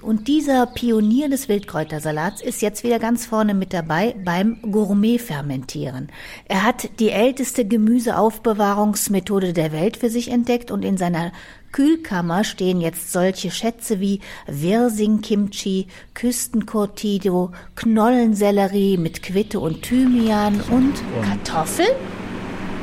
Und 0.02 0.28
dieser 0.28 0.66
Pionier 0.66 1.30
des 1.30 1.48
Wildkräutersalats 1.48 2.42
ist 2.42 2.64
jetzt 2.64 2.84
wieder 2.84 2.98
ganz 2.98 3.28
vorne 3.28 3.54
mit 3.54 3.74
dabei 3.74 4.16
beim 4.26 4.60
Gourmet-Fermentieren. 4.64 6.10
Er 6.46 6.64
hat 6.64 7.00
die 7.00 7.12
älteste 7.12 7.66
Gemüseaufbewahrungsmethode 7.66 9.54
der 9.54 9.72
Welt 9.72 9.98
für 9.98 10.10
sich 10.10 10.30
entdeckt 10.30 10.72
und 10.72 10.84
in 10.84 10.98
seiner 10.98 11.32
Kühlkammer 11.72 12.44
stehen 12.44 12.82
jetzt 12.82 13.12
solche 13.12 13.52
Schätze 13.52 14.00
wie 14.00 14.22
Wirsing-Kimchi, 14.48 15.88
Küstencortido, 16.14 17.52
Knollensellerie 17.76 18.98
mit 18.98 19.24
Quitte 19.24 19.60
und 19.60 19.82
Thymian 19.82 20.62
und 20.70 20.94
Kartoffeln? 21.24 21.92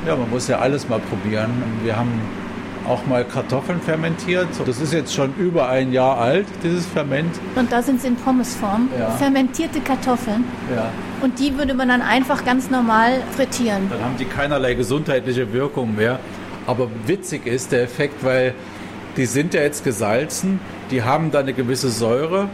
Ja, 0.07 0.17
man 0.17 0.31
muss 0.31 0.49
ja 0.49 0.59
alles 0.59 0.89
mal 0.89 1.01
probieren. 1.01 1.51
Wir 1.83 1.97
haben 1.97 2.13
auch 2.89 3.07
mal 3.07 3.25
Kartoffeln 3.25 3.81
fermentiert. 3.81 4.49
Das 4.65 4.81
ist 4.81 4.93
jetzt 4.93 5.13
schon 5.13 5.35
über 5.37 5.69
ein 5.69 5.93
Jahr 5.93 6.19
alt, 6.19 6.47
dieses 6.63 6.87
Ferment. 6.87 7.35
Und 7.55 7.71
da 7.71 7.83
sind 7.83 8.01
sie 8.01 8.09
in 8.09 8.17
Pommesform. 8.17 8.89
Ja. 8.99 9.11
Fermentierte 9.11 9.81
Kartoffeln. 9.81 10.45
Ja. 10.75 10.91
Und 11.21 11.39
die 11.39 11.57
würde 11.59 11.75
man 11.75 11.89
dann 11.89 12.01
einfach 12.01 12.45
ganz 12.45 12.71
normal 12.71 13.21
frittieren. 13.37 13.91
Dann 13.91 14.03
haben 14.03 14.17
die 14.19 14.25
keinerlei 14.25 14.75
gesundheitliche 14.75 15.53
Wirkung 15.53 15.95
mehr. 15.95 16.19
Aber 16.67 16.89
witzig 17.07 17.47
ist 17.47 17.73
der 17.73 17.83
Effekt, 17.83 18.25
weil 18.25 18.55
die 19.17 19.27
sind 19.27 19.55
ja 19.55 19.63
jetzt 19.63 19.85
gesalzen, 19.85 20.61
die 20.91 21.03
haben 21.03 21.31
da 21.31 21.41
eine 21.41 21.53
gewisse 21.53 21.91
Säure 21.91 22.49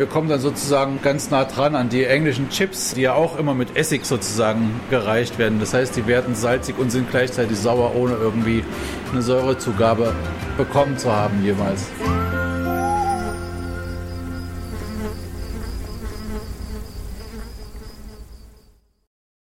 wir 0.00 0.06
kommen 0.06 0.30
dann 0.30 0.40
sozusagen 0.40 1.00
ganz 1.02 1.28
nah 1.28 1.44
dran 1.44 1.76
an 1.76 1.90
die 1.90 2.04
englischen 2.04 2.48
Chips, 2.48 2.94
die 2.94 3.02
ja 3.02 3.12
auch 3.12 3.38
immer 3.38 3.52
mit 3.52 3.76
Essig 3.76 4.06
sozusagen 4.06 4.80
gereicht 4.88 5.38
werden. 5.38 5.60
Das 5.60 5.74
heißt, 5.74 5.94
die 5.94 6.06
werden 6.06 6.34
salzig 6.34 6.78
und 6.78 6.90
sind 6.90 7.10
gleichzeitig 7.10 7.58
sauer, 7.58 7.94
ohne 7.94 8.14
irgendwie 8.14 8.64
eine 9.12 9.20
Säurezugabe 9.20 10.14
bekommen 10.56 10.96
zu 10.96 11.14
haben 11.14 11.44
jemals. 11.44 11.84